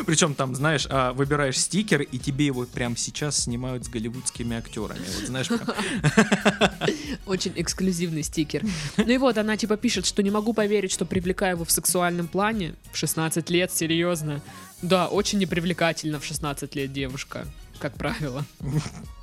Причем 0.07 0.35
там, 0.35 0.55
знаешь, 0.55 0.87
а, 0.89 1.13
выбираешь 1.13 1.59
стикер, 1.59 2.03
и 2.03 2.19
тебе 2.19 2.47
его 2.47 2.65
прямо 2.65 2.97
сейчас 2.97 3.43
снимают 3.45 3.85
с 3.85 3.89
голливудскими 3.89 4.57
актерами. 4.57 5.05
Вот 5.19 5.27
знаешь, 5.27 5.49
прям, 5.49 5.61
Очень 7.27 7.53
эксклюзивный 7.57 8.23
стикер. 8.23 8.63
Ну 8.97 9.11
и 9.11 9.19
вот, 9.19 9.39
она 9.39 9.57
типа 9.57 9.77
пишет, 9.77 10.07
что 10.07 10.23
не 10.23 10.31
могу 10.31 10.53
поверить, 10.53 10.93
что 10.93 11.05
привлекаю 11.05 11.57
его 11.57 11.65
в 11.65 11.71
сексуальном 11.71 12.29
плане. 12.29 12.75
В 12.93 12.97
16 12.97 13.49
лет, 13.51 13.73
серьезно. 13.73 14.43
Да, 14.83 15.09
очень 15.09 15.39
непривлекательна 15.39 16.19
в 16.19 16.25
16 16.25 16.75
лет 16.75 16.93
девушка, 16.93 17.47
как 17.79 17.95
правило. 17.95 18.45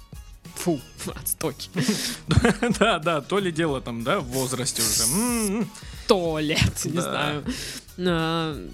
Фу, 0.59 0.79
отстой. 1.15 1.55
да, 2.79 2.99
да, 2.99 3.21
то 3.21 3.39
ли 3.39 3.51
дело 3.51 3.81
там, 3.81 4.03
да, 4.03 4.19
в 4.19 4.25
возрасте 4.25 4.81
уже. 4.81 5.03
М-м-м. 5.03 5.69
Сто 6.05 6.39
лет, 6.39 6.73
не 6.85 7.01
знаю. 7.01 7.45
А, 7.99 8.67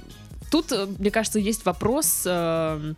Тут, 0.52 0.71
э, 0.71 0.88
мне 1.00 1.12
кажется, 1.12 1.39
есть 1.39 1.65
вопрос, 1.65 2.24
э, 2.26 2.93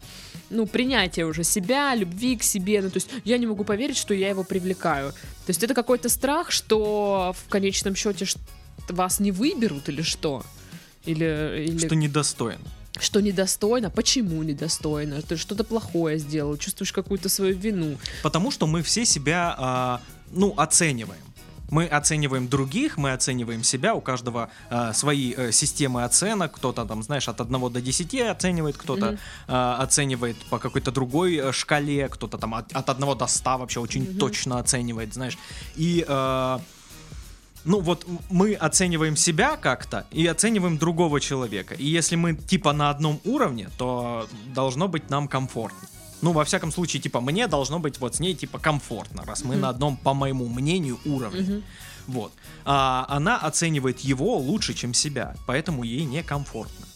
ну, 0.50 0.68
принятия 0.68 1.26
уже 1.26 1.44
себя, 1.44 1.96
любви 1.96 2.38
к 2.38 2.44
себе. 2.44 2.82
Ну, 2.82 2.90
то 2.90 2.98
есть 2.98 3.10
я 3.26 3.38
не 3.38 3.48
могу 3.48 3.64
поверить, 3.64 3.98
что 3.98 4.14
я 4.14 4.30
его 4.30 4.44
привлекаю. 4.44 5.12
То 5.12 5.50
есть 5.50 5.64
это 5.64 5.74
какой-то 5.74 6.10
страх, 6.10 6.52
что 6.52 7.34
в 7.36 7.50
конечном 7.50 7.96
счете 7.96 8.26
вас 8.90 9.20
не 9.20 9.32
выберут 9.32 9.90
или 9.90 10.02
что? 10.02 10.44
Или, 11.06 11.66
или 11.68 11.88
Что 11.88 11.96
недостоин. 11.96 12.60
Что 13.02 13.20
недостойно? 13.22 13.90
Почему 13.90 14.44
недостойно? 14.44 15.22
Ты 15.22 15.38
что-то 15.38 15.64
плохое 15.64 16.18
сделал, 16.20 16.58
чувствуешь 16.58 16.92
какую-то 16.94 17.30
свою 17.30 17.56
вину. 17.58 17.98
Потому 18.24 18.52
что 18.52 18.68
мы 18.68 18.82
все 18.82 19.06
себя, 19.06 19.56
а, 19.58 20.02
ну, 20.32 20.54
оцениваем. 20.58 21.22
Мы 21.70 21.86
оцениваем 21.86 22.48
других, 22.48 22.96
мы 22.98 23.12
оцениваем 23.12 23.62
себя, 23.62 23.94
у 23.94 24.00
каждого 24.00 24.50
а, 24.70 24.94
свои 24.94 25.34
э, 25.36 25.52
системы 25.52 26.06
оценок, 26.06 26.54
кто-то 26.54 26.86
там, 26.86 27.04
знаешь, 27.04 27.28
от 27.28 27.42
1 27.42 27.72
до 27.74 27.82
10 27.82 28.22
оценивает, 28.22 28.78
кто-то 28.78 29.06
Мгм. 29.08 29.20
а, 29.48 29.78
оценивает 29.84 30.38
по 30.50 30.60
какой-то 30.60 30.92
другой 30.92 31.36
э, 31.36 31.52
шкале, 31.52 32.08
кто-то 32.08 32.38
там 32.38 32.54
от, 32.56 32.72
от 32.72 32.90
1 32.90 33.18
до 33.18 33.28
100 33.28 33.58
вообще 33.58 33.80
очень 33.82 34.04
Мгм. 34.04 34.18
точно 34.18 34.60
оценивает, 34.60 35.14
знаешь. 35.14 35.38
И 35.76 36.06
а, 36.08 36.62
ну 37.68 37.80
вот 37.82 38.06
мы 38.32 38.54
оцениваем 38.56 39.16
себя 39.16 39.58
как-то 39.58 40.06
и 40.12 40.26
оцениваем 40.26 40.78
другого 40.78 41.20
человека. 41.20 41.76
И 41.76 41.86
если 41.86 42.16
мы 42.16 42.34
типа 42.36 42.74
на 42.74 42.90
одном 42.90 43.20
уровне, 43.26 43.70
то 43.78 44.28
должно 44.56 44.88
быть 44.88 45.10
нам 45.10 45.28
комфортно. 45.28 45.88
Ну, 46.22 46.32
во 46.32 46.44
всяком 46.44 46.72
случае, 46.72 47.00
типа, 47.02 47.22
мне 47.22 47.48
должно 47.48 47.78
быть 47.78 48.00
вот 48.00 48.16
с 48.16 48.20
ней, 48.20 48.34
типа, 48.34 48.58
комфортно, 48.58 49.24
раз 49.24 49.44
мы 49.44 49.54
Мгм. 49.54 49.62
на 49.62 49.70
одном, 49.70 49.98
по 49.98 50.16
моему 50.16 50.48
мнению, 50.48 50.98
уровне. 51.06 51.42
Мгм. 51.42 51.64
Вот. 52.08 52.32
А 52.66 53.06
она 53.08 53.38
оценивает 53.38 54.00
его 54.00 54.38
лучше, 54.38 54.74
чем 54.74 54.96
себя, 54.96 55.36
поэтому 55.46 55.84
ей 55.84 56.06
некомфортно. 56.06 56.88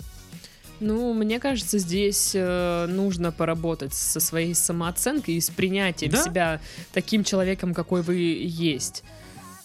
Ну, 0.79 1.13
мне 1.13 1.39
кажется, 1.39 1.77
здесь 1.77 2.31
э, 2.33 2.87
нужно 2.89 3.31
поработать 3.31 3.93
со 3.93 4.19
своей 4.19 4.55
самооценкой 4.55 5.35
и 5.35 5.39
с 5.41 5.51
принятием 5.51 6.11
Да? 6.11 6.23
себя 6.23 6.59
таким 6.91 7.23
человеком, 7.23 7.75
какой 7.75 8.01
вы 8.01 8.15
есть. 8.15 9.03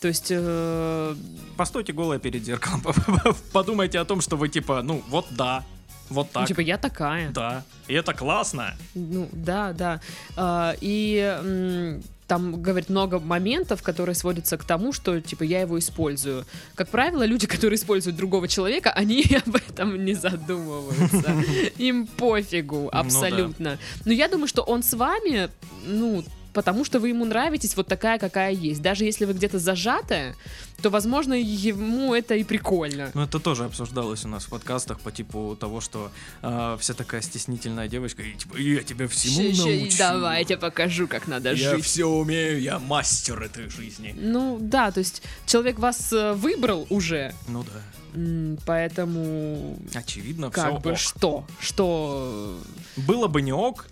То 0.01 0.09
есть, 0.09 0.29
э, 0.31 1.15
Постойте 1.57 1.93
голая 1.93 2.19
перед 2.19 2.45
зеркалом, 2.45 2.83
подумайте 3.53 3.99
о 3.99 4.05
том, 4.05 4.21
что 4.21 4.37
вы, 4.37 4.49
типа, 4.49 4.83
ну, 4.83 5.03
вот 5.09 5.27
да, 5.31 5.65
вот 6.11 6.27
ну, 6.27 6.41
так, 6.41 6.49
типа, 6.49 6.61
я 6.61 6.79
такая. 6.79 7.31
да, 7.31 7.65
и 7.89 7.95
это 7.95 8.13
классно. 8.13 8.75
Ну, 8.95 9.29
да, 9.33 9.73
да. 9.73 10.01
А, 10.37 10.75
и 10.81 11.99
там, 12.27 12.61
говорит, 12.61 12.89
много 12.89 13.19
моментов, 13.19 13.83
которые 13.83 14.15
сводятся 14.15 14.57
к 14.57 14.65
тому, 14.65 14.93
что, 14.93 15.21
типа, 15.21 15.45
я 15.45 15.61
его 15.61 15.79
использую. 15.79 16.45
Как 16.75 16.89
правило, 16.89 17.25
люди, 17.25 17.47
которые 17.47 17.77
используют 17.77 18.17
другого 18.17 18.49
человека, 18.49 18.91
они 18.91 19.25
об 19.47 19.57
этом 19.57 20.05
не 20.05 20.15
задумываются. 20.15 21.43
Им 21.79 22.07
пофигу 22.07 22.89
да. 22.93 23.01
абсолютно. 23.01 23.79
Но 24.05 24.13
я 24.13 24.29
думаю, 24.29 24.49
что 24.49 24.63
он 24.63 24.83
с 24.83 24.95
вами, 24.95 25.51
ну, 25.87 26.25
потому 26.57 26.87
что 26.87 27.01
вы 27.01 27.11
ему 27.11 27.27
нравитесь 27.27 27.77
вот 27.77 27.87
такая, 27.87 28.19
какая 28.19 28.51
есть. 28.51 28.81
Даже 28.81 29.05
если 29.05 29.27
вы 29.27 29.35
где-то 29.35 29.59
зажатая, 29.59 30.35
то, 30.81 30.89
возможно, 30.89 31.35
ему 31.35 32.15
это 32.15 32.35
и 32.35 32.45
прикольно. 32.45 33.11
Ну, 33.13 33.23
это 33.25 33.39
тоже 33.39 33.65
обсуждалось 33.67 34.25
у 34.25 34.29
нас 34.29 34.45
в 34.45 34.49
подкастах 34.49 35.01
по 35.01 35.13
типу 35.13 35.55
того, 35.61 35.83
что 35.83 36.11
а, 36.41 36.79
вся 36.79 36.95
такая 36.95 37.21
стеснительная 37.21 37.89
девочка, 37.89 38.23
и 38.23 38.33
типа, 38.33 38.57
я 38.57 38.83
тебя 38.83 39.07
всему 39.07 39.53
Ща- 39.53 39.55
ща- 39.55 39.69
научу. 39.69 39.99
Давай, 39.99 40.39
я 40.39 40.45
тебе 40.47 40.57
покажу, 40.57 41.07
как 41.07 41.29
надо 41.29 41.53
Я 41.53 41.77
жить. 41.77 41.85
все 41.85 42.07
умею, 42.07 42.59
я 42.59 42.79
мастер 42.79 43.43
этой 43.43 43.69
жизни. 43.69 44.15
Ну 44.19 44.57
да, 44.59 44.91
то 44.91 45.01
есть 45.01 45.23
человек 45.45 45.79
вас 45.79 46.11
э, 46.15 46.33
выбрал 46.33 46.87
уже, 46.89 47.35
Ну 47.49 47.65
да, 47.65 48.57
поэтому 48.65 49.77
очевидно, 49.95 50.51
как 50.51 50.71
все 50.71 50.81
бы 50.81 50.97
что, 50.97 51.45
что, 51.61 52.59
Было 52.97 53.27
бы 53.27 53.43
не 53.43 53.53
ок, 53.53 53.89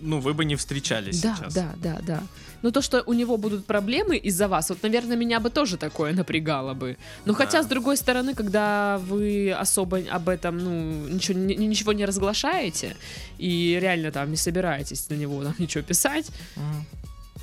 ну, 0.00 0.20
вы 0.20 0.34
бы 0.34 0.44
не 0.44 0.56
встречались 0.56 1.20
да, 1.22 1.36
сейчас. 1.36 1.54
да, 1.54 1.74
да, 1.76 1.98
да. 2.06 2.22
Но 2.62 2.70
то, 2.70 2.80
что 2.82 3.02
у 3.06 3.12
него 3.12 3.36
будут 3.36 3.66
проблемы 3.66 4.16
из-за 4.16 4.48
вас, 4.48 4.70
вот, 4.70 4.82
наверное, 4.82 5.16
меня 5.16 5.40
бы 5.40 5.50
тоже 5.50 5.76
такое 5.76 6.12
напрягало 6.12 6.74
бы. 6.74 6.96
Но 7.24 7.32
Да. 7.32 7.38
хотя, 7.44 7.62
с 7.62 7.66
другой 7.66 7.96
стороны, 7.96 8.34
когда 8.34 8.98
вы 8.98 9.52
особо 9.52 10.00
об 10.10 10.28
этом, 10.28 10.58
ну, 10.58 11.08
ничего, 11.08 11.38
ни- 11.38 11.54
ничего 11.54 11.92
не 11.92 12.04
разглашаете 12.06 12.96
и 13.38 13.78
реально 13.80 14.10
там 14.10 14.30
не 14.30 14.36
собираетесь 14.36 15.08
на 15.10 15.14
него 15.14 15.42
там 15.44 15.54
ничего 15.58 15.84
писать, 15.84 16.26
М. 16.56 16.84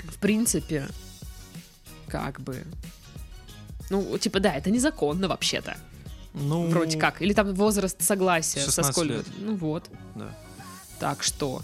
в 0.10 0.18
принципе, 0.20 0.88
как 2.08 2.40
бы... 2.42 2.64
Ну, 3.90 4.18
типа, 4.18 4.40
да, 4.40 4.54
это 4.56 4.72
незаконно 4.72 5.28
вообще-то. 5.28 5.76
Ну, 6.34 6.68
Вроде 6.70 6.98
как. 6.98 7.22
Или 7.22 7.34
там 7.34 7.54
возраст 7.54 8.02
согласия. 8.02 8.60
со 8.62 8.66
16 8.66 8.92
сколько? 8.94 9.14
лет. 9.14 9.26
Ну 9.38 9.56
вот. 9.56 9.90
Да. 10.16 10.36
Так 11.00 11.22
что. 11.22 11.62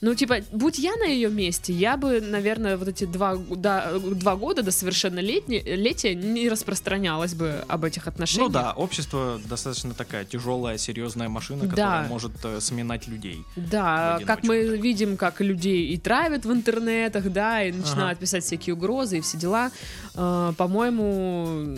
Ну, 0.00 0.14
типа, 0.14 0.36
будь 0.52 0.78
я 0.78 0.94
на 0.96 1.04
ее 1.04 1.28
месте, 1.28 1.72
я 1.72 1.96
бы, 1.96 2.20
наверное, 2.20 2.76
вот 2.76 2.86
эти 2.88 3.04
два, 3.04 3.36
да, 3.36 3.92
два 3.98 4.36
года 4.36 4.62
до 4.62 4.70
совершеннолетия 4.70 6.14
не 6.14 6.48
распространялась 6.48 7.34
бы 7.34 7.64
об 7.68 7.84
этих 7.84 8.06
отношениях. 8.06 8.48
Ну 8.48 8.52
да, 8.52 8.72
общество 8.72 9.40
достаточно 9.48 9.94
такая 9.94 10.24
тяжелая, 10.24 10.78
серьезная 10.78 11.28
машина, 11.28 11.62
которая 11.68 12.02
Да. 12.02 12.08
может 12.08 12.32
э, 12.44 12.60
сминать 12.60 13.08
людей. 13.08 13.42
Да, 13.56 14.20
как 14.24 14.44
мы 14.44 14.58
одиночку. 14.58 14.82
видим, 14.84 15.16
как 15.16 15.40
людей 15.40 15.88
и 15.88 15.96
травят 15.98 16.44
в 16.44 16.52
интернетах, 16.52 17.30
да, 17.32 17.64
и 17.64 17.72
начинают 17.72 18.18
писать 18.20 18.44
всякие 18.44 18.74
угрозы 18.74 19.18
и 19.18 19.20
все 19.20 19.36
дела. 19.36 19.70
Э, 20.14 20.52
По-моему, 20.56 21.76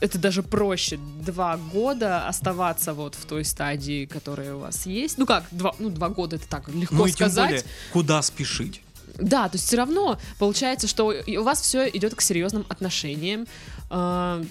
это 0.00 0.18
даже 0.18 0.42
проще 0.42 0.98
два 0.98 1.56
года 1.56 2.28
оставаться 2.28 2.92
вот 2.94 3.14
в 3.14 3.24
той 3.24 3.44
стадии, 3.44 4.04
которая 4.06 4.54
у 4.54 4.58
вас 4.60 4.86
есть. 4.86 5.16
Ну 5.18 5.26
как, 5.26 5.44
два, 5.50 5.74
ну, 5.78 5.88
два 5.90 6.08
года 6.10 6.36
это 6.36 6.46
так 6.48 6.68
легко 6.68 6.94
Ну 6.94 7.06
и 7.06 7.08
тем 7.12 7.28
сказать. 7.28 7.48
более, 7.50 7.64
куда 7.92 8.22
спешить? 8.22 8.82
Да, 9.18 9.48
то 9.48 9.56
есть 9.56 9.66
все 9.66 9.76
равно 9.78 10.18
получается, 10.38 10.86
что 10.86 11.06
у 11.26 11.42
вас 11.42 11.60
все 11.62 11.88
идет 11.88 12.14
к 12.14 12.20
серьезным 12.20 12.66
отношениям. 12.68 13.46
Э, 13.90 14.44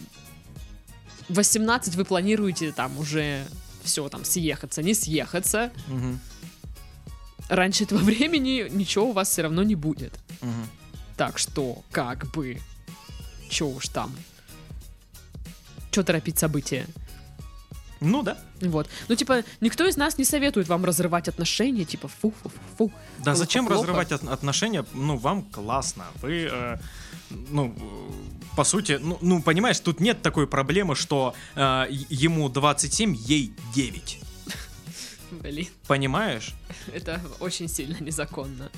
В 1.30 1.36
18 1.36 1.96
вы 1.96 2.06
планируете 2.06 2.72
там 2.72 2.98
уже 2.98 3.46
все 3.84 4.10
там 4.10 4.26
съехаться, 4.26 4.82
не 4.82 4.96
съехаться. 4.96 5.72
Мгм, 5.88 6.20
Раньше 7.50 7.84
этого 7.84 8.00
времени 8.00 8.68
ничего 8.72 9.10
у 9.10 9.12
вас 9.12 9.30
все 9.30 9.44
равно 9.44 9.62
не 9.62 9.76
будет. 9.76 10.14
мгм. 10.42 10.68
Так 11.18 11.38
что, 11.38 11.84
как 11.92 12.26
бы, 12.32 12.60
че 13.50 13.66
уж 13.68 13.88
там. 13.90 14.12
Че 15.96 16.04
торопить 16.04 16.38
события? 16.38 16.86
Ну 18.02 18.22
да. 18.22 18.38
Вот. 18.60 18.90
Ну, 19.08 19.16
типа, 19.16 19.44
никто 19.62 19.88
из 19.88 19.96
нас 19.96 20.18
не 20.18 20.26
советует 20.26 20.68
вам 20.68 20.84
разрывать 20.84 21.30
отношения, 21.30 21.86
типа, 21.86 22.10
фу-фу-фу. 22.10 22.92
Да 23.20 23.24
Плохо, 23.24 23.36
зачем 23.38 23.66
плохо. 23.66 23.82
разрывать 23.82 24.12
от- 24.12 24.28
отношения? 24.28 24.84
Ну, 24.94 25.16
вам 25.16 25.44
классно. 25.44 26.04
Вы, 26.22 26.50
э, 26.52 26.78
ну, 27.30 27.74
по 28.58 28.66
сути, 28.66 29.00
ну, 29.02 29.18
ну, 29.22 29.42
понимаешь, 29.42 29.80
тут 29.80 30.02
нет 30.02 30.22
такой 30.22 30.48
проблемы, 30.48 30.96
что 30.96 31.34
э, 31.56 31.86
ему 32.10 32.50
27, 32.50 33.16
ей 33.16 33.54
9. 33.74 34.20
Блин, 35.32 35.68
Понимаешь? 35.88 36.54
это 36.94 37.22
очень 37.40 37.70
сильно 37.70 37.98
незаконно. 38.04 38.70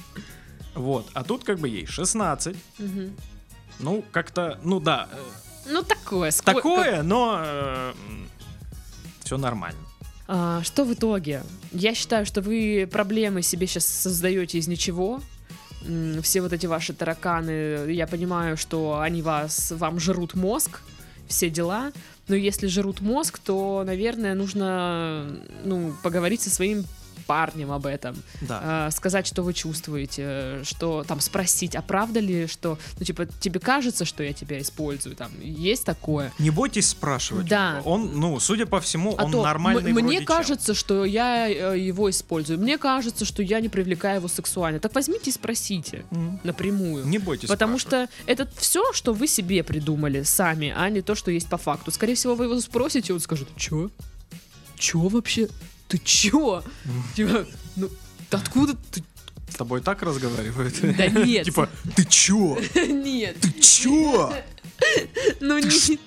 Вот. 0.76 1.10
А 1.16 1.24
тут 1.24 1.44
как 1.44 1.58
бы 1.58 1.68
ей 1.68 1.88
16. 1.88 2.56
Мгм. 2.78 3.16
Ну, 3.80 4.04
как-то, 4.12 4.60
ну 4.64 4.80
да, 4.80 5.08
э, 5.12 5.18
Ну, 5.70 5.84
такое. 5.84 6.32
сколько- 6.32 6.62
такое, 6.62 7.04
но 7.04 7.94
все 9.24 9.38
нормально. 9.38 9.80
А, 10.28 10.62
что 10.64 10.84
в 10.84 10.94
итоге? 10.94 11.44
Я 11.72 11.94
считаю, 11.94 12.26
что 12.26 12.42
вы 12.42 12.88
проблемы 12.92 13.42
себе 13.42 13.68
сейчас 13.68 13.86
создаете 13.86 14.58
из 14.58 14.68
ничего. 14.68 15.22
Все 16.22 16.42
вот 16.42 16.52
эти 16.54 16.66
ваши 16.66 16.94
тараканы, 16.94 17.92
я 17.92 18.08
понимаю, 18.08 18.58
что 18.58 19.00
они 19.00 19.22
вас, 19.22 19.72
вам 19.72 20.00
жрут 20.00 20.34
мозг, 20.34 20.82
все 21.28 21.50
дела. 21.50 21.92
Но 22.28 22.36
если 22.36 22.68
жрут 22.68 23.00
мозг, 23.00 23.40
то, 23.40 23.84
наверное, 23.86 24.34
нужно 24.36 25.40
ну, 25.64 25.94
поговорить 26.04 26.42
со 26.42 26.50
своим 26.50 26.84
парнем 27.26 27.72
об 27.72 27.86
этом. 27.86 28.16
Да. 28.42 28.60
А, 28.88 28.92
сказать, 28.92 29.28
что 29.28 29.44
вы 29.44 29.54
чувствуете, 29.54 30.62
что 30.64 31.04
там 31.08 31.20
спросить, 31.20 31.76
а 31.76 31.82
правда 31.82 32.20
ли, 32.20 32.48
что, 32.48 32.78
ну, 33.00 33.06
типа, 33.06 33.26
тебе 33.26 33.60
кажется, 33.60 34.06
что 34.06 34.24
я 34.24 34.34
тебя 34.34 34.62
использую, 34.62 35.16
там, 35.16 35.32
есть 35.42 35.86
такое? 35.86 36.32
Не 36.40 36.50
бойтесь 36.50 36.90
спрашивать. 36.90 37.48
Да. 37.48 37.82
Он, 37.86 38.20
ну, 38.20 38.40
судя 38.40 38.66
по 38.66 38.80
всему, 38.80 39.16
А 39.18 39.26
он 39.26 39.32
то 39.32 39.44
нормальный 39.44 39.94
мне 39.94 40.22
кажется, 40.22 40.74
что 40.74 41.06
я 41.06 41.50
э, 41.50 41.80
его 41.80 42.10
использую. 42.10 42.60
Мне 42.60 42.78
кажется, 42.78 43.26
что 43.26 43.42
я 43.44 43.60
не 43.60 43.70
привлекаю 43.70 44.18
его 44.18 44.28
сексуально. 44.28 44.80
Так 44.80 44.96
возьмите 44.96 45.30
и 45.30 45.34
спросите 45.34 46.06
М. 46.12 46.40
напрямую. 46.44 47.06
Не 47.06 47.18
бойтесь 47.18 47.50
Потому 47.50 47.78
спрашивать. 47.80 48.10
что 48.12 48.32
это 48.32 48.50
все, 48.58 48.94
что 48.94 49.14
вы 49.14 49.28
себе 49.28 49.64
придумали 49.64 50.24
сами, 50.24 50.74
а 50.76 50.90
не 50.90 51.02
то, 51.02 51.16
что 51.16 51.32
есть 51.32 51.50
по 51.50 51.58
факту. 51.58 51.92
Скорее 51.92 52.16
всего, 52.16 52.36
вы 52.36 52.46
его 52.46 52.60
спросите, 52.60 53.12
и 53.12 53.14
он 53.14 53.20
скажет, 53.20 53.48
чё? 53.56 53.90
Чё 54.78 55.00
вообще? 55.00 55.48
Ты 55.88 55.98
чё? 56.04 56.64
Типа, 57.16 57.46
ну, 57.76 57.90
откуда 58.32 58.76
ты? 58.92 59.04
С 59.50 59.56
тобой 59.56 59.82
так 59.82 60.02
разговаривают? 60.04 60.76
Да 60.98 61.08
нет. 61.08 61.46
Типа, 61.46 61.70
ты 61.96 62.04
чё? 62.06 62.58
Нет, 62.76 63.38
Ты 63.40 63.52
чё? 63.62 64.34
ну 65.40 65.58
не... 65.58 65.98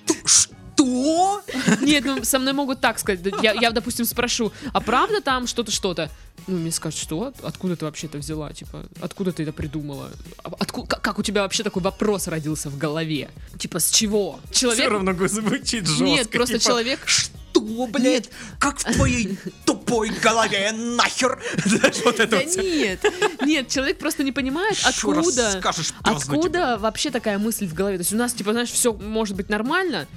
Что? 0.81 1.43
Нет, 1.81 2.05
ну 2.05 2.23
со 2.23 2.39
мной 2.39 2.53
могут 2.53 2.81
так 2.81 2.99
сказать. 2.99 3.21
Я, 3.41 3.53
я, 3.53 3.71
допустим, 3.71 4.05
спрошу, 4.05 4.51
а 4.73 4.81
правда 4.81 5.21
там 5.21 5.47
что-то, 5.47 5.71
что-то? 5.71 6.09
Ну, 6.47 6.57
мне 6.57 6.71
скажут, 6.71 6.99
что? 6.99 7.33
Откуда 7.43 7.75
ты 7.75 7.85
вообще 7.85 8.07
это 8.07 8.17
взяла? 8.17 8.51
Типа, 8.51 8.85
откуда 8.99 9.31
ты 9.31 9.43
это 9.43 9.53
придумала? 9.53 10.09
А- 10.43 10.49
Отку- 10.49 10.87
как, 10.87 11.01
как 11.01 11.19
у 11.19 11.23
тебя 11.23 11.43
вообще 11.43 11.63
такой 11.63 11.83
вопрос 11.83 12.27
родился 12.27 12.69
в 12.69 12.77
голове? 12.77 13.29
Типа, 13.59 13.79
с 13.79 13.91
чего? 13.91 14.39
Все 14.51 14.71
Человек... 14.71 14.91
равно 14.91 15.27
звучит 15.27 15.87
жестко. 15.87 16.03
Нет, 16.03 16.29
просто 16.31 16.57
типа, 16.57 16.65
человек... 16.65 16.99
Что, 17.05 17.87
блядь? 17.87 18.29
Как 18.59 18.79
в 18.79 18.83
твоей 18.83 19.37
тупой 19.65 20.09
голове 20.09 20.71
нахер? 20.71 21.41
Вот 22.05 22.19
это 22.19 22.27
Да 22.27 22.37
вот 22.37 22.55
нет, 22.57 23.05
нет, 23.45 23.67
человек 23.67 23.99
просто 23.99 24.23
не 24.23 24.31
понимает, 24.31 24.77
откуда... 24.83 25.59
скажешь, 25.59 25.93
Откуда 26.01 26.77
вообще 26.79 27.11
такая 27.11 27.37
мысль 27.37 27.67
в 27.67 27.73
голове? 27.73 27.97
То 27.97 28.01
есть 28.01 28.13
у 28.13 28.17
нас, 28.17 28.33
типа, 28.33 28.51
знаешь, 28.53 28.71
все 28.71 28.93
может 28.93 29.35
быть 29.35 29.49
нормально, 29.49 30.07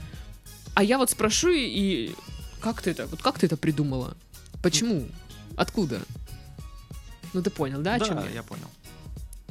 а 0.75 0.83
я 0.83 0.99
вот 0.99 1.11
спрошу 1.11 1.51
и, 1.51 2.15
как 2.61 2.83
ты 2.83 2.91
это, 2.91 3.07
вот 3.07 3.23
как 3.23 3.39
ты 3.39 3.47
это 3.47 3.57
придумала? 3.57 4.17
Почему? 4.63 5.09
Откуда? 5.57 6.01
Ну 7.33 7.43
ты 7.43 7.51
понял, 7.51 7.81
да, 7.81 7.95
о 7.95 8.01
чем 8.01 8.17
Да, 8.17 8.25
я? 8.27 8.31
я 8.31 8.43
понял. 8.43 8.67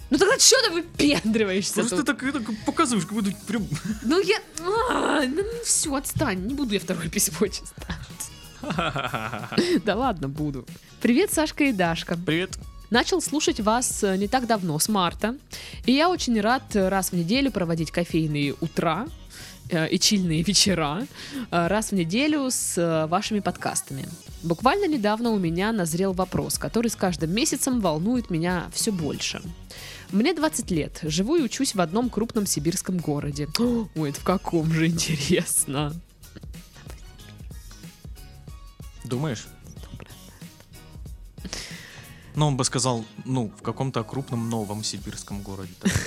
Ну 0.09 0.17
тогда 0.17 0.37
что 0.37 0.57
ты 0.67 0.71
выпендриваешься 0.71 1.75
Просто 1.75 1.97
ты 1.97 2.03
тут? 2.03 2.19
так, 2.19 2.33
так 2.33 2.65
показываешь, 2.65 3.05
как 3.05 3.13
будто 3.13 3.31
прям... 3.47 3.67
Ну 4.03 4.21
я... 4.21 4.39
А, 4.61 5.23
ну 5.25 5.43
все, 5.63 5.95
отстань, 5.95 6.45
не 6.45 6.53
буду 6.53 6.73
я 6.73 6.79
второе 6.79 7.09
письмо 7.09 7.47
читать. 7.47 8.31
Да 9.83 9.95
ладно, 9.95 10.29
буду. 10.29 10.65
Привет, 11.01 11.33
Сашка 11.33 11.65
и 11.65 11.73
Дашка. 11.73 12.17
Привет. 12.17 12.57
Начал 12.89 13.21
слушать 13.21 13.59
вас 13.59 14.03
э, 14.03 14.15
не 14.17 14.27
так 14.27 14.45
давно, 14.45 14.77
с 14.77 14.87
марта. 14.87 15.35
И 15.85 15.91
я 15.91 16.09
очень 16.09 16.39
рад 16.39 16.63
э, 16.75 16.89
раз 16.89 17.09
в 17.11 17.13
неделю 17.13 17.51
проводить 17.51 17.91
кофейные 17.91 18.53
утра 18.61 19.07
и 19.69 19.99
чильные 19.99 20.43
вечера 20.43 21.05
э, 21.51 21.67
раз 21.67 21.89
в 21.89 21.93
неделю 21.93 22.49
с 22.49 22.77
э, 22.77 23.07
вашими 23.07 23.39
подкастами. 23.39 24.07
Буквально 24.43 24.87
недавно 24.87 25.31
у 25.31 25.39
меня 25.39 25.71
назрел 25.71 26.13
вопрос, 26.13 26.57
который 26.57 26.89
с 26.89 26.95
каждым 26.95 27.31
месяцем 27.31 27.79
волнует 27.79 28.29
меня 28.29 28.69
все 28.73 28.91
больше. 28.91 29.41
Мне 30.11 30.33
20 30.33 30.69
лет, 30.71 30.99
живу 31.03 31.37
и 31.37 31.41
учусь 31.41 31.75
в 31.75 31.81
одном 31.81 32.09
крупном 32.09 32.45
сибирском 32.45 32.97
городе. 32.97 33.47
Ой, 33.95 34.09
это 34.09 34.19
в 34.19 34.23
каком 34.23 34.71
же 34.71 34.87
интересно. 34.87 35.93
Думаешь? 39.05 39.47
Ну, 42.35 42.47
он 42.47 42.57
бы 42.57 42.63
сказал, 42.63 43.05
ну, 43.25 43.51
в 43.57 43.61
каком-то 43.61 44.03
крупном 44.03 44.49
новом 44.49 44.83
сибирском 44.83 45.41
городе, 45.41 45.71
так 45.79 45.91
ты 45.91 45.99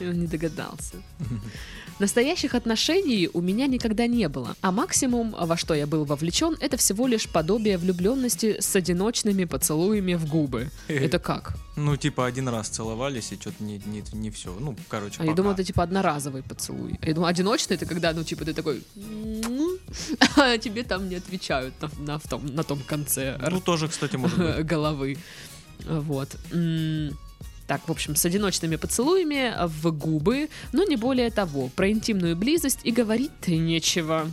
Он 0.00 0.20
не 0.20 0.26
догадался. 0.26 0.94
Настоящих 1.98 2.54
отношений 2.54 3.28
у 3.32 3.42
меня 3.42 3.66
никогда 3.66 4.06
не 4.06 4.26
было, 4.30 4.56
а 4.62 4.72
максимум, 4.72 5.34
во 5.38 5.56
что 5.58 5.74
я 5.74 5.86
был 5.86 6.06
вовлечен, 6.06 6.56
это 6.58 6.78
всего 6.78 7.06
лишь 7.06 7.28
подобие 7.28 7.76
влюбленности 7.76 8.56
с 8.58 8.74
одиночными 8.74 9.44
поцелуями 9.44 10.14
в 10.14 10.26
губы. 10.26 10.70
Это 10.88 11.18
как? 11.18 11.56
Ну, 11.76 11.96
типа, 11.96 12.24
один 12.26 12.48
раз 12.48 12.68
целовались, 12.68 13.32
и 13.32 13.36
что-то 13.36 13.62
не, 13.62 13.82
не, 13.84 14.02
не 14.14 14.30
все. 14.30 14.56
Ну, 14.58 14.76
короче, 14.88 15.16
А 15.18 15.24
я 15.24 15.30
пока. 15.30 15.36
думал, 15.36 15.52
это 15.52 15.64
типа 15.64 15.82
одноразовый 15.82 16.42
поцелуй. 16.42 16.98
Я 17.02 17.12
думал, 17.14 17.28
одиночный 17.28 17.76
это 17.76 17.84
когда, 17.84 18.12
ну, 18.14 18.24
типа, 18.24 18.46
ты 18.46 18.54
такой... 18.54 18.82
«М-м-м», 18.96 19.78
А 20.36 20.56
тебе 20.56 20.84
там 20.84 21.06
не 21.08 21.16
отвечают 21.16 21.74
на, 21.82 21.90
на, 21.98 22.18
в 22.18 22.26
том, 22.28 22.46
на 22.46 22.62
том 22.64 22.80
конце 22.86 23.38
Ну, 23.50 23.60
тоже, 23.60 23.88
кстати, 23.88 24.16
может 24.16 24.38
быть. 24.38 24.64
головы. 24.64 25.18
Вот. 25.86 26.28
Так, 27.70 27.86
в 27.86 27.92
общем, 27.92 28.16
с 28.16 28.24
одиночными 28.24 28.74
поцелуями 28.74 29.54
в 29.64 29.92
губы, 29.92 30.48
но 30.72 30.82
не 30.82 30.96
более 30.96 31.30
того. 31.30 31.68
Про 31.76 31.88
интимную 31.92 32.34
близость 32.34 32.80
и 32.82 32.90
говорить-то 32.90 33.52
нечего. 33.52 34.28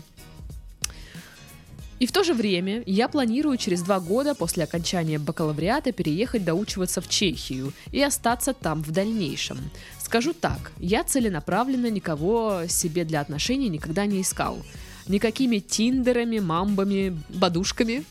И 2.00 2.08
в 2.08 2.12
то 2.12 2.24
же 2.24 2.34
время 2.34 2.82
я 2.88 3.08
планирую 3.08 3.58
через 3.58 3.84
два 3.84 4.00
года 4.00 4.34
после 4.34 4.64
окончания 4.64 5.20
бакалавриата 5.20 5.92
переехать 5.92 6.46
доучиваться 6.46 7.00
в 7.00 7.10
Чехию 7.10 7.74
и 7.92 8.02
остаться 8.02 8.54
там 8.54 8.82
в 8.82 8.90
дальнейшем. 8.90 9.60
Скажу 10.00 10.34
так, 10.34 10.72
я 10.80 11.04
целенаправленно 11.04 11.92
никого 11.92 12.64
себе 12.68 13.06
для 13.06 13.22
отношений 13.22 13.70
никогда 13.70 14.08
не 14.08 14.22
искал. 14.22 14.58
Никакими 15.08 15.60
тиндерами, 15.60 16.40
мамбами, 16.40 17.16
бадушками. 17.30 18.04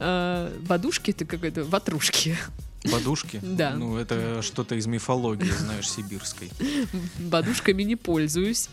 Э, 0.00 0.54
бадушки 0.68 1.12
это 1.12 1.24
какой-то 1.24 1.64
ватрушки. 1.64 2.36
Подушки? 2.90 3.40
Да. 3.56 3.70
Ну, 3.70 3.96
это 3.96 4.42
что-то 4.42 4.74
из 4.74 4.86
мифологии, 4.86 5.50
знаешь, 5.50 5.90
сибирской. 5.90 6.50
Бадушками 7.18 7.82
не 7.82 7.96
пользуюсь, 7.96 8.68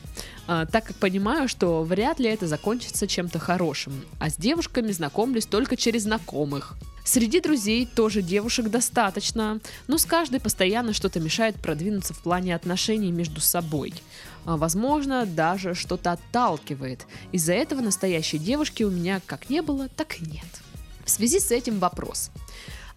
а, 0.48 0.66
так 0.66 0.86
как 0.86 0.96
понимаю, 0.98 1.48
что 1.48 1.84
вряд 1.84 2.20
ли 2.20 2.30
это 2.30 2.48
закончится 2.48 3.08
чем-то 3.08 3.40
хорошим. 3.40 3.94
А 4.20 4.30
с 4.30 4.36
девушками 4.36 4.92
знакомлюсь 4.92 5.46
только 5.46 5.78
через 5.78 6.04
знакомых. 6.04 6.76
Среди 7.06 7.42
друзей 7.42 7.86
тоже 7.86 8.22
девушек 8.22 8.70
достаточно, 8.70 9.60
но 9.88 9.98
с 9.98 10.06
каждой 10.06 10.40
постоянно 10.40 10.94
что-то 10.94 11.20
мешает 11.20 11.56
продвинуться 11.56 12.14
в 12.14 12.20
плане 12.20 12.56
отношений 12.56 13.12
между 13.12 13.42
собой. 13.42 13.94
А, 14.46 14.58
Возможно, 14.58 15.26
даже 15.26 15.76
что-то 15.76 16.14
отталкивает. 16.14 17.06
Из-за 17.32 17.54
этого 17.54 17.82
настоящей 17.82 18.38
девушки 18.38 18.84
у 18.84 18.90
меня 18.90 19.22
как 19.26 19.50
не 19.50 19.62
было, 19.62 19.90
так 19.90 20.20
и 20.20 20.26
нет. 20.26 20.46
В 21.06 21.10
связи 21.10 21.40
с 21.40 21.52
этим 21.52 21.80
вопрос. 21.80 22.32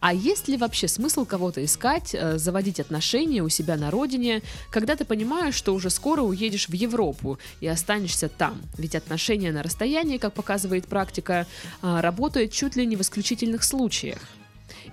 А 0.01 0.13
есть 0.13 0.49
ли 0.49 0.57
вообще 0.57 0.89
смысл 0.89 1.25
кого-то 1.25 1.65
искать, 1.65 2.15
э, 2.15 2.39
заводить 2.39 2.81
отношения 2.81 3.43
у 3.43 3.49
себя 3.49 3.77
на 3.77 3.91
родине, 3.91 4.43
когда 4.71 4.95
ты 4.95 5.05
понимаешь, 5.05 5.55
что 5.55 5.75
уже 5.75 5.91
скоро 5.91 6.23
уедешь 6.23 6.69
в 6.69 6.73
Европу 6.73 7.39
и 7.61 7.67
останешься 7.67 8.29
там? 8.29 8.61
Ведь 8.77 8.95
отношения 8.95 9.53
на 9.53 9.63
расстоянии, 9.63 10.19
как 10.19 10.35
показывает 10.35 10.87
практика, 10.87 11.47
а, 11.83 12.03
работают 12.03 12.53
чуть 12.53 12.77
ли 12.77 12.87
не 12.87 12.97
в 12.97 13.01
исключительных 13.01 13.65
случаях. 13.65 14.19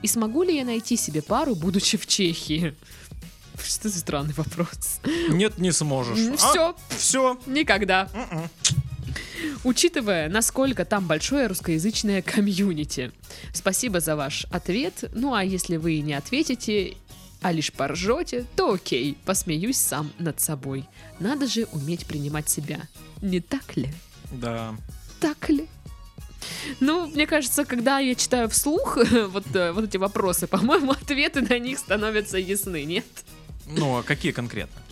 И 0.01 0.07
смогу 0.07 0.43
ли 0.43 0.55
я 0.55 0.65
найти 0.65 0.95
себе 0.97 1.21
пару, 1.21 1.55
будучи 1.55 1.97
в 1.97 2.07
Чехии? 2.07 2.75
Что 3.63 3.89
за 3.89 3.99
странный 3.99 4.33
вопрос? 4.33 4.99
Нет, 5.29 5.57
не 5.57 5.71
сможешь. 5.71 6.37
Все, 6.37 6.75
Все. 6.89 7.39
никогда. 7.45 8.09
Учитывая, 9.63 10.29
насколько 10.29 10.85
там 10.85 11.07
большое 11.07 11.47
русскоязычное 11.47 12.21
комьюнити. 12.21 13.11
Спасибо 13.53 13.99
за 13.99 14.15
ваш 14.15 14.45
ответ. 14.51 15.05
Ну 15.13 15.33
а 15.33 15.43
если 15.43 15.77
вы 15.77 15.99
не 15.99 16.13
ответите, 16.13 16.95
а 17.41 17.51
лишь 17.51 17.71
поржете, 17.71 18.45
то 18.55 18.73
окей, 18.73 19.17
посмеюсь 19.25 19.77
сам 19.77 20.11
над 20.17 20.39
собой. 20.39 20.85
Надо 21.19 21.47
же 21.47 21.65
уметь 21.71 22.05
принимать 22.05 22.49
себя. 22.49 22.81
Не 23.21 23.41
так 23.41 23.75
ли? 23.75 23.89
Да. 24.31 24.75
Так 25.19 25.49
ли? 25.49 25.67
Ну, 26.79 27.07
мне 27.07 27.27
кажется, 27.27 27.65
когда 27.65 27.99
я 27.99 28.15
читаю 28.15 28.49
вслух 28.49 28.97
вот, 29.27 29.45
э, 29.55 29.71
вот 29.71 29.85
эти 29.85 29.97
вопросы, 29.97 30.47
по-моему, 30.47 30.91
ответы 30.91 31.41
на 31.41 31.59
них 31.59 31.79
становятся 31.79 32.37
ясны, 32.37 32.83
нет? 32.83 33.05
Ну, 33.67 33.97
а 33.97 34.03
какие 34.03 34.31
конкретно? 34.31 34.82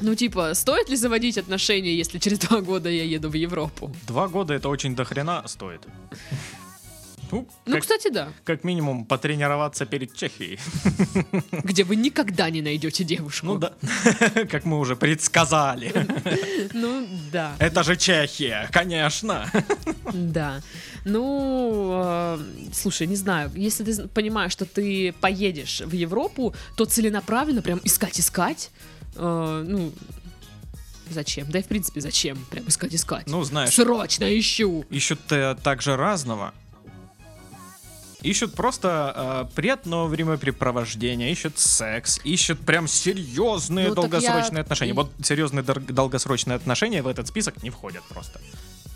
Ну, 0.00 0.14
типа, 0.14 0.54
стоит 0.54 0.88
ли 0.90 0.96
заводить 0.96 1.38
отношения, 1.38 1.94
если 1.94 2.18
через 2.18 2.38
два 2.48 2.60
года 2.60 2.88
я 2.90 3.04
еду 3.04 3.28
в 3.30 3.34
Европу? 3.34 3.94
Два 4.06 4.28
года 4.28 4.54
это 4.54 4.68
очень 4.68 4.94
дохрена 4.94 5.42
стоит. 5.46 5.82
Ну, 7.32 7.48
Ну, 7.66 7.72
как, 7.72 7.82
кстати, 7.82 8.08
да. 8.08 8.28
как 8.44 8.62
минимум 8.62 9.04
потренироваться 9.04 9.84
перед 9.84 10.14
Чехией. 10.14 10.60
Где 11.64 11.82
вы 11.82 11.96
никогда 11.96 12.50
не 12.50 12.62
найдете 12.62 13.02
девушку. 13.02 13.46
Ну 13.46 13.58
да, 13.58 13.72
как 14.50 14.64
мы 14.64 14.78
уже 14.78 14.94
предсказали. 14.94 15.92
Ну, 16.72 17.06
да. 17.32 17.56
Это 17.58 17.82
же 17.82 17.96
Чехия, 17.96 18.68
конечно. 18.70 19.50
Да. 20.12 20.62
Ну, 21.04 21.90
э, 22.04 22.38
слушай, 22.72 23.08
не 23.08 23.16
знаю, 23.16 23.50
если 23.56 23.82
ты 23.84 24.08
понимаешь, 24.08 24.52
что 24.52 24.64
ты 24.64 25.12
поедешь 25.20 25.80
в 25.84 25.92
Европу, 25.92 26.54
то 26.76 26.84
целенаправленно 26.84 27.62
прям 27.62 27.80
искать-искать. 27.82 28.70
Э, 29.16 29.64
ну, 29.66 29.92
зачем? 31.10 31.50
Да 31.50 31.58
и 31.58 31.62
в 31.62 31.66
принципе 31.66 32.00
зачем 32.00 32.44
прям 32.50 32.68
искать-искать? 32.68 33.26
Ну, 33.28 33.42
знаешь, 33.44 33.74
Срочно 33.74 34.24
ищу! 34.38 34.84
ищут 34.90 35.20
э, 35.30 35.56
также 35.62 35.96
разного. 35.96 36.52
Ищут 38.22 38.54
просто 38.54 39.46
э, 39.50 39.54
приятного 39.54 40.08
времяпрепровождения, 40.08 41.30
ищут 41.30 41.58
секс, 41.58 42.18
ищут 42.24 42.58
прям 42.60 42.88
серьезные 42.88 43.88
Ну, 43.88 43.94
долгосрочные 43.94 44.56
я- 44.56 44.62
отношения. 44.62 44.94
Вот 44.94 45.12
серьезные 45.22 45.62
дор- 45.62 45.80
долгосрочные 45.92 46.56
отношения 46.56 47.02
в 47.02 47.06
этот 47.06 47.28
список 47.28 47.62
не 47.62 47.70
входят 47.70 48.02
просто. 48.08 48.40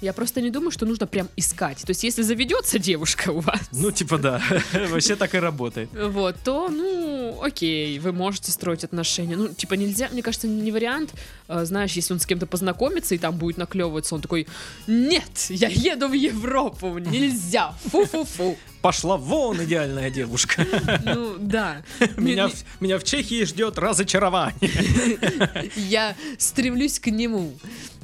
Я 0.01 0.13
просто 0.13 0.41
не 0.41 0.51
думаю, 0.51 0.71
что 0.71 0.87
нужно 0.87 1.07
прям 1.07 1.29
искать. 1.37 1.79
То 1.83 1.91
есть, 1.91 2.05
если 2.05 2.23
заведется 2.23 2.79
девушка 2.79 3.31
у 3.31 3.41
вас, 3.41 3.61
Ну, 3.73 3.91
типа 3.91 4.19
да, 4.19 4.43
вообще 4.91 5.17
так 5.17 5.35
и 5.35 5.39
работает. 5.39 5.91
вот, 5.93 6.37
то, 6.43 6.69
ну, 6.69 7.41
окей, 7.43 7.99
вы 7.99 8.13
можете 8.13 8.51
строить 8.51 8.85
отношения. 8.85 9.37
Ну, 9.37 9.49
типа, 9.49 9.75
нельзя, 9.75 10.09
мне 10.13 10.23
кажется, 10.23 10.49
не 10.49 10.73
вариант, 10.73 11.13
э, 11.49 11.65
знаешь, 11.65 11.93
если 11.93 12.15
он 12.15 12.21
с 12.21 12.27
кем-то 12.27 12.47
познакомится 12.47 13.15
и 13.15 13.19
там 13.19 13.37
будет 13.37 13.59
наклевываться, 13.59 14.15
он 14.15 14.23
такой, 14.23 14.47
нет, 14.87 15.47
я 15.51 15.69
еду 15.69 16.09
в 16.09 16.13
Европу, 16.15 16.99
нельзя, 16.99 17.75
фу-фу-фу. 17.91 18.57
Пошла 18.83 19.17
вон 19.19 19.63
идеальная 19.65 20.11
девушка. 20.11 20.67
Ну, 21.05 21.37
да. 21.39 21.83
Меня, 22.17 22.49
в- 22.49 22.81
меня 22.81 22.99
в 22.99 23.05
Чехии 23.05 23.45
ждет 23.45 23.79
разочарование. 23.79 25.71
Я 25.77 26.17
стремлюсь 26.39 26.99
к 26.99 27.09
нему. 27.09 27.53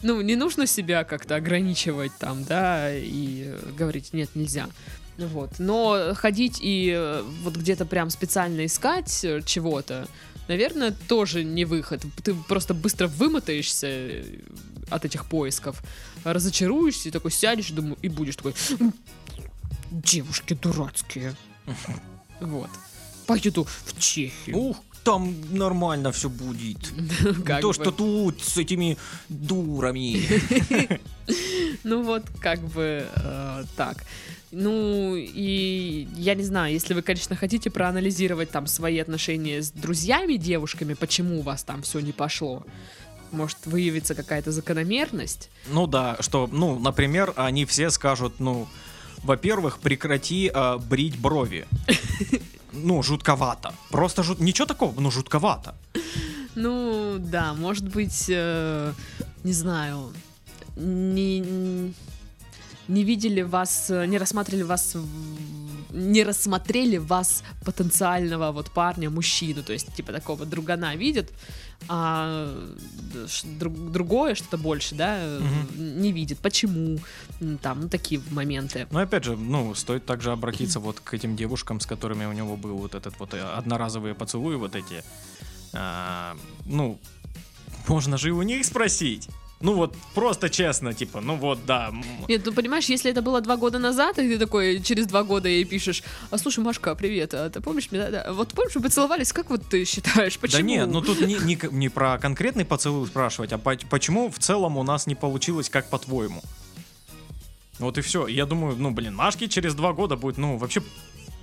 Ну, 0.02 0.20
не 0.20 0.36
нужно 0.36 0.66
себя 0.66 1.04
как-то 1.04 1.36
ограничивать 1.36 2.12
там, 2.18 2.44
да, 2.44 2.94
и 2.94 3.54
говорить, 3.78 4.12
нет, 4.12 4.28
нельзя. 4.34 4.66
Вот. 5.16 5.52
Но 5.58 6.12
ходить 6.14 6.58
и 6.60 6.92
э, 6.94 7.22
вот 7.42 7.56
где-то 7.56 7.86
прям 7.86 8.10
специально 8.10 8.66
искать 8.66 9.24
э, 9.24 9.40
чего-то, 9.46 10.06
наверное, 10.46 10.94
тоже 11.08 11.42
не 11.42 11.64
выход. 11.64 12.02
Ты 12.22 12.34
просто 12.34 12.74
быстро 12.74 13.08
вымотаешься 13.08 13.86
э, 13.88 14.24
от 14.90 15.06
этих 15.06 15.24
поисков, 15.24 15.82
разочаруешься 16.24 17.08
и 17.08 17.12
такой 17.12 17.30
сядешь 17.30 17.70
думаю, 17.70 17.96
и 18.02 18.08
будешь 18.10 18.36
такой, 18.36 18.54
«М, 18.78 18.92
девушки 19.90 20.54
дурацкие. 20.54 21.34
Вот. 22.40 22.70
Поеду 23.26 23.64
в 23.64 23.98
Чехию. 23.98 24.56
Ух, 24.56 24.76
там 25.02 25.34
нормально 25.50 26.10
все 26.12 26.28
будет. 26.28 26.78
То, 27.60 27.72
что 27.72 27.90
тут 27.90 28.42
с 28.42 28.56
этими 28.56 28.96
дурами. 29.28 30.20
Ну 31.82 32.02
вот, 32.02 32.22
как 32.40 32.60
бы 32.60 33.06
э, 33.14 33.64
так. 33.76 34.04
Ну, 34.52 35.14
и 35.16 36.08
я 36.16 36.34
не 36.34 36.44
знаю, 36.44 36.72
если 36.72 36.94
вы, 36.94 37.02
конечно, 37.02 37.36
хотите 37.36 37.68
проанализировать 37.68 38.50
там 38.50 38.66
свои 38.66 38.98
отношения 38.98 39.60
с 39.60 39.70
друзьями, 39.70 40.34
девушками, 40.34 40.94
почему 40.94 41.40
у 41.40 41.42
вас 41.42 41.62
там 41.64 41.82
все 41.82 42.00
не 42.00 42.12
пошло, 42.12 42.64
может 43.32 43.58
выявиться 43.66 44.14
какая-то 44.14 44.52
закономерность. 44.52 45.50
Ну 45.68 45.86
да, 45.86 46.16
что, 46.20 46.48
ну, 46.50 46.78
например, 46.78 47.32
они 47.36 47.64
все 47.64 47.90
скажут, 47.90 48.38
ну, 48.38 48.68
во-первых, 49.26 49.78
прекрати 49.78 50.50
а, 50.54 50.78
брить 50.78 51.20
брови. 51.20 51.66
Ну, 52.84 53.02
жутковато. 53.02 53.72
Просто 53.90 54.22
жут... 54.22 54.40
Ничего 54.40 54.66
такого, 54.66 55.00
ну, 55.00 55.10
жутковато. 55.10 55.74
Ну, 56.54 57.16
да, 57.18 57.54
может 57.54 57.84
быть, 57.84 58.26
э, 58.28 58.92
не 59.44 59.52
знаю, 59.52 60.12
не, 60.76 61.40
не 62.88 63.04
видели 63.04 63.42
вас, 63.42 63.90
э, 63.90 64.06
не 64.06 64.18
рассматривали 64.18 64.62
вас, 64.62 64.96
не 65.96 66.24
рассмотрели 66.24 66.98
вас 66.98 67.42
потенциального 67.64 68.52
вот 68.52 68.70
парня, 68.70 69.10
мужчину, 69.10 69.62
то 69.62 69.72
есть 69.72 69.94
типа 69.94 70.12
такого 70.12 70.44
другана 70.44 70.94
видят, 70.96 71.32
а 71.88 72.54
друг- 73.58 73.92
другое 73.92 74.34
что-то 74.34 74.58
больше, 74.58 74.94
да, 74.94 75.16
э, 75.18 75.40
не 75.76 76.12
видит. 76.12 76.38
Почему? 76.38 76.98
Там, 77.62 77.82
ну, 77.82 77.88
такие 77.88 78.20
моменты. 78.30 78.86
Но 78.90 79.00
опять 79.00 79.24
же, 79.24 79.36
ну, 79.36 79.74
стоит 79.74 80.06
также 80.06 80.32
обратиться 80.32 80.80
вот 80.80 81.00
к 81.00 81.14
этим 81.14 81.36
девушкам, 81.36 81.80
с 81.80 81.86
которыми 81.86 82.26
у 82.26 82.32
него 82.32 82.56
был 82.56 82.76
вот 82.76 82.94
этот 82.94 83.18
вот 83.18 83.34
э, 83.34 83.40
одноразовые 83.40 84.14
поцелуи 84.14 84.56
вот 84.56 84.74
эти. 84.74 85.02
А, 85.72 86.36
ну, 86.64 86.98
можно 87.88 88.18
же 88.18 88.28
и 88.28 88.32
у 88.32 88.42
них 88.42 88.64
спросить. 88.64 89.28
Ну 89.60 89.72
вот, 89.72 89.96
просто 90.14 90.50
честно, 90.50 90.92
типа, 90.92 91.20
ну 91.22 91.36
вот, 91.36 91.64
да. 91.64 91.90
Нет, 92.28 92.42
ну 92.44 92.52
понимаешь, 92.52 92.84
если 92.86 93.10
это 93.10 93.22
было 93.22 93.40
два 93.40 93.56
года 93.56 93.78
назад, 93.78 94.18
и 94.18 94.28
ты 94.28 94.38
такой 94.38 94.82
через 94.82 95.06
два 95.06 95.22
года 95.22 95.48
ей 95.48 95.64
пишешь, 95.64 96.02
а 96.30 96.36
слушай, 96.36 96.60
Машка, 96.62 96.94
привет, 96.94 97.32
а 97.32 97.48
ты 97.48 97.60
помнишь 97.62 97.90
меня? 97.90 98.10
Да, 98.10 98.32
Вот 98.34 98.52
помнишь, 98.52 98.74
мы 98.76 98.82
поцеловались, 98.82 99.32
как 99.32 99.48
вот 99.48 99.66
ты 99.66 99.86
считаешь, 99.86 100.38
почему? 100.38 100.58
Да 100.58 100.62
нет, 100.62 100.88
ну 100.88 101.00
тут 101.00 101.22
не, 101.22 101.36
не, 101.38 101.58
не 101.70 101.88
про 101.88 102.18
конкретный 102.18 102.66
поцелуй 102.66 103.06
спрашивать, 103.06 103.52
а 103.52 103.58
по- 103.58 103.78
почему 103.88 104.30
в 104.30 104.38
целом 104.38 104.76
у 104.76 104.82
нас 104.82 105.06
не 105.06 105.14
получилось, 105.14 105.70
как 105.70 105.88
по-твоему? 105.88 106.42
Вот 107.78 107.96
и 107.98 108.02
все. 108.02 108.26
Я 108.26 108.44
думаю, 108.46 108.76
ну, 108.76 108.90
блин, 108.90 109.14
Машке 109.14 109.48
через 109.48 109.74
два 109.74 109.92
года 109.94 110.16
будет, 110.16 110.38
ну, 110.38 110.56
вообще 110.58 110.82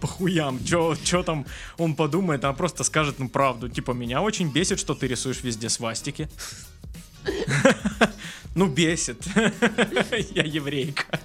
похуям, 0.02 0.60
чё, 0.65 0.95
там 1.23 1.45
он 1.78 1.95
подумает, 1.95 2.43
она 2.43 2.54
просто 2.54 2.84
скажет, 2.84 3.19
ну, 3.19 3.30
правду. 3.30 3.69
Типа, 3.69 3.91
меня 3.91 4.21
очень 4.21 4.52
бесит, 4.52 4.80
что 4.80 4.93
ты 4.95 5.08
рисуешь 5.08 5.41
везде 5.43 5.69
свастики. 5.69 6.28
Ну, 8.55 8.67
бесит. 8.67 9.23
Я 10.36 10.43
еврейка. 10.43 11.19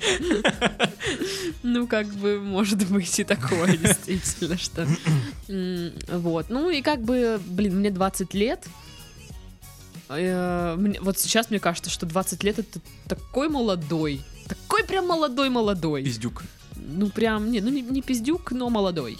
Ну, 1.62 1.86
как 1.86 2.06
бы, 2.06 2.40
может 2.40 2.88
быть 2.88 3.18
и 3.18 3.24
такое, 3.24 3.76
действительно, 3.76 4.56
что... 4.56 4.88
Вот, 6.08 6.46
ну 6.48 6.70
и 6.70 6.80
как 6.80 7.02
бы, 7.02 7.38
блин, 7.46 7.80
мне 7.80 7.90
20 7.90 8.32
лет, 8.32 8.66
Э, 10.08 10.76
вот 11.00 11.18
сейчас 11.18 11.50
мне 11.50 11.60
кажется, 11.60 11.90
что 11.90 12.06
20 12.06 12.42
лет 12.44 12.58
это 12.58 12.80
такой 13.06 13.48
молодой, 13.48 14.22
такой 14.48 14.84
прям 14.84 15.06
молодой-молодой. 15.06 16.02
Пиздюк. 16.04 16.42
Ну, 16.76 17.10
прям, 17.10 17.50
не, 17.50 17.60
ну 17.60 17.70
не, 17.70 17.82
не 17.82 18.02
пиздюк, 18.02 18.52
но 18.52 18.70
молодой. 18.70 19.18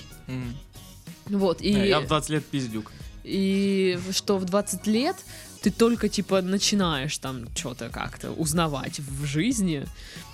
Вот, 1.26 1.61
и... 1.61 1.72
Э, 1.74 1.88
Я 1.88 2.00
в 2.00 2.07
20 2.07 2.30
лет 2.30 2.44
пиздюк. 2.44 2.92
И 3.24 3.98
что 4.12 4.38
в 4.38 4.44
20 4.46 4.86
лет 4.86 5.16
ты 5.62 5.70
только, 5.70 6.09
типа, 6.09 6.42
начинаешь 6.42 7.18
там 7.18 7.46
что-то 7.54 7.88
как-то 7.88 8.30
узнавать 8.30 9.00
в 9.00 9.24
жизни. 9.24 9.86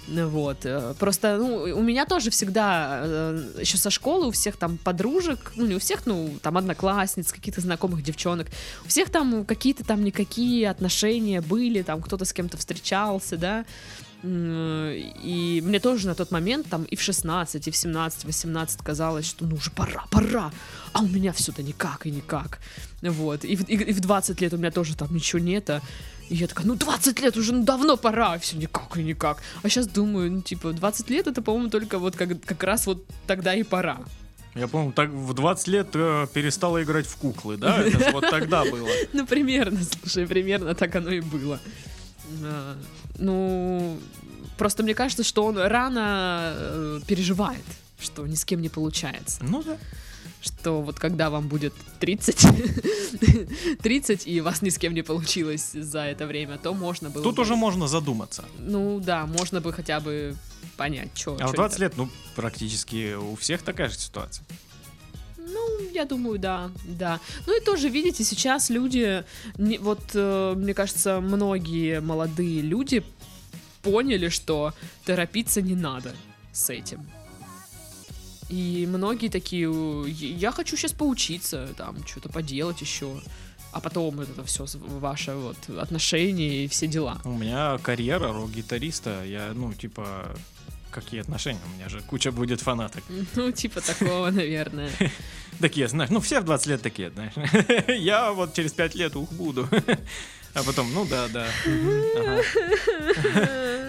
Вот. 0.08 0.66
э, 0.66 0.94
Просто, 0.98 1.38
ну, 1.38 1.78
у 1.78 1.82
меня 1.82 2.04
тоже 2.04 2.30
всегда, 2.30 3.00
э, 3.04 3.60
еще 3.60 3.78
со 3.78 3.90
школы, 3.90 4.26
у 4.26 4.30
всех 4.30 4.56
там 4.56 4.76
подружек, 4.76 5.52
ну, 5.56 5.64
не 5.66 5.74
у 5.76 5.78
всех, 5.78 6.04
ну, 6.06 6.34
там, 6.42 6.58
одноклассниц, 6.58 7.32
каких-то 7.32 7.62
знакомых 7.62 8.02
девчонок, 8.02 8.48
у 8.84 8.88
всех 8.88 9.10
там 9.10 9.44
какие-то 9.46 9.82
там 9.82 10.04
никакие 10.04 10.68
отношения 10.68 11.40
были, 11.40 11.82
там, 11.82 12.02
кто-то 12.02 12.24
с 12.26 12.32
кем-то 12.32 12.58
встречался, 12.58 13.38
да, 13.38 13.64
и 14.26 15.62
мне 15.64 15.78
тоже 15.80 16.06
на 16.06 16.14
тот 16.14 16.30
момент, 16.30 16.66
там, 16.70 16.84
и 16.84 16.96
в 16.96 17.02
16, 17.02 17.68
и 17.68 17.70
в 17.70 17.76
17, 17.76 18.24
18 18.24 18.80
казалось, 18.82 19.26
что 19.26 19.44
ну 19.44 19.56
уже 19.56 19.70
пора, 19.70 20.04
пора, 20.10 20.50
а 20.92 21.00
у 21.00 21.06
меня 21.06 21.32
все-то 21.32 21.62
никак 21.62 22.06
и 22.06 22.10
никак. 22.10 22.60
Вот. 23.02 23.44
И 23.44 23.56
в, 23.56 23.68
и, 23.68 23.74
и 23.74 23.92
в 23.92 24.00
20 24.00 24.40
лет 24.40 24.52
у 24.54 24.56
меня 24.56 24.70
тоже 24.70 24.96
там 24.96 25.12
ничего 25.14 25.40
нет. 25.40 25.68
а- 25.70 25.82
И 26.30 26.36
я 26.36 26.46
такая, 26.46 26.66
ну 26.66 26.74
20 26.74 27.20
лет 27.20 27.36
уже, 27.36 27.52
ну 27.52 27.64
давно 27.64 27.96
пора, 27.96 28.38
все 28.38 28.56
никак 28.56 28.96
и 28.96 29.02
никак. 29.02 29.42
А 29.62 29.68
сейчас 29.68 29.86
думаю, 29.86 30.30
ну 30.32 30.40
типа 30.40 30.72
20 30.72 31.10
лет 31.10 31.26
это, 31.26 31.42
по-моему, 31.42 31.68
только 31.70 31.98
вот 31.98 32.16
как, 32.16 32.40
как 32.44 32.62
раз 32.62 32.86
вот 32.86 33.04
тогда 33.26 33.54
и 33.54 33.62
пора. 33.62 33.98
Я 34.54 34.68
помню, 34.68 34.92
так 34.92 35.10
в 35.10 35.34
20 35.34 35.68
лет 35.68 35.88
э, 35.94 36.26
перестала 36.32 36.80
играть 36.82 37.06
в 37.06 37.16
куклы, 37.16 37.56
да? 37.56 37.82
Это 37.82 38.12
вот 38.12 38.30
тогда 38.30 38.64
было. 38.64 38.88
Ну, 39.12 39.26
примерно, 39.26 39.80
слушай, 40.00 40.26
примерно 40.26 40.74
так 40.74 40.94
оно 40.94 41.10
и 41.10 41.20
было. 41.20 41.58
Ну, 43.18 43.98
просто 44.56 44.82
мне 44.82 44.94
кажется, 44.94 45.24
что 45.24 45.44
он 45.44 45.58
рано 45.58 46.52
э, 46.56 47.00
переживает, 47.06 47.64
что 48.00 48.26
ни 48.26 48.34
с 48.34 48.44
кем 48.44 48.60
не 48.60 48.68
получается. 48.68 49.42
Ну 49.42 49.62
да. 49.62 49.78
Что 50.40 50.82
вот 50.82 50.98
когда 50.98 51.30
вам 51.30 51.48
будет 51.48 51.72
30, 52.00 53.78
30 53.80 54.26
и 54.26 54.40
вас 54.42 54.60
ни 54.60 54.68
с 54.68 54.76
кем 54.78 54.92
не 54.92 55.02
получилось 55.02 55.70
за 55.72 56.00
это 56.00 56.26
время, 56.26 56.58
то 56.58 56.74
можно 56.74 57.08
было 57.08 57.24
Тут 57.24 57.36
бы- 57.36 57.42
уже 57.42 57.56
можно 57.56 57.88
задуматься. 57.88 58.44
Ну 58.58 59.00
да, 59.00 59.26
можно 59.26 59.60
бы 59.62 59.72
хотя 59.72 60.00
бы 60.00 60.36
понять, 60.76 61.08
что... 61.14 61.38
А 61.40 61.46
в 61.46 61.54
20 61.54 61.78
лет, 61.78 61.96
ну, 61.96 62.10
практически 62.36 63.14
у 63.14 63.36
всех 63.36 63.62
такая 63.62 63.88
же 63.88 63.96
ситуация. 63.96 64.44
Я 65.92 66.04
думаю, 66.04 66.38
да, 66.38 66.70
да. 66.84 67.20
Ну 67.46 67.56
и 67.56 67.64
тоже, 67.64 67.88
видите, 67.88 68.24
сейчас 68.24 68.70
люди, 68.70 69.24
вот, 69.80 70.00
э, 70.14 70.54
мне 70.56 70.74
кажется, 70.74 71.20
многие 71.20 72.00
молодые 72.00 72.62
люди 72.62 73.02
поняли, 73.82 74.28
что 74.28 74.72
торопиться 75.04 75.62
не 75.62 75.74
надо 75.74 76.14
с 76.52 76.70
этим. 76.70 77.06
И 78.48 78.86
многие 78.88 79.28
такие, 79.28 79.68
я 80.08 80.52
хочу 80.52 80.76
сейчас 80.76 80.92
поучиться, 80.92 81.68
там, 81.76 82.06
что-то 82.06 82.28
поделать 82.28 82.80
еще, 82.80 83.20
а 83.72 83.80
потом 83.80 84.20
это 84.20 84.44
все 84.44 84.66
ваше 85.00 85.32
вот 85.34 85.56
отношения 85.78 86.64
и 86.64 86.68
все 86.68 86.86
дела. 86.86 87.20
У 87.24 87.32
меня 87.32 87.78
карьера 87.82 88.32
рок-гитариста, 88.32 89.24
я, 89.24 89.52
ну, 89.54 89.72
типа, 89.72 90.36
какие 90.94 91.20
отношения? 91.20 91.60
У 91.66 91.76
меня 91.76 91.88
же 91.88 92.00
куча 92.00 92.30
будет 92.32 92.60
фанаток. 92.60 93.02
Ну, 93.36 93.50
типа 93.50 93.80
такого, 93.80 94.30
наверное. 94.30 94.90
Такие, 95.60 95.88
знаешь, 95.88 96.10
ну, 96.10 96.20
все 96.20 96.40
в 96.40 96.44
20 96.44 96.66
лет 96.66 96.82
такие, 96.82 97.10
знаешь. 97.10 97.32
Я 97.88 98.32
вот 98.32 98.54
через 98.54 98.72
5 98.72 98.94
лет 98.94 99.16
ух 99.16 99.30
буду. 99.32 99.68
А 100.54 100.62
потом, 100.62 100.92
ну 100.92 101.04
да, 101.04 101.28
да. 101.28 101.46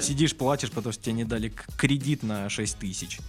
Сидишь, 0.01 0.35
платишь, 0.35 0.69
потому 0.71 0.93
что 0.93 1.03
тебе 1.03 1.13
не 1.13 1.23
дали 1.23 1.53
кредит 1.77 2.23
на 2.23 2.49
6 2.49 2.77
тысяч. 2.77 3.19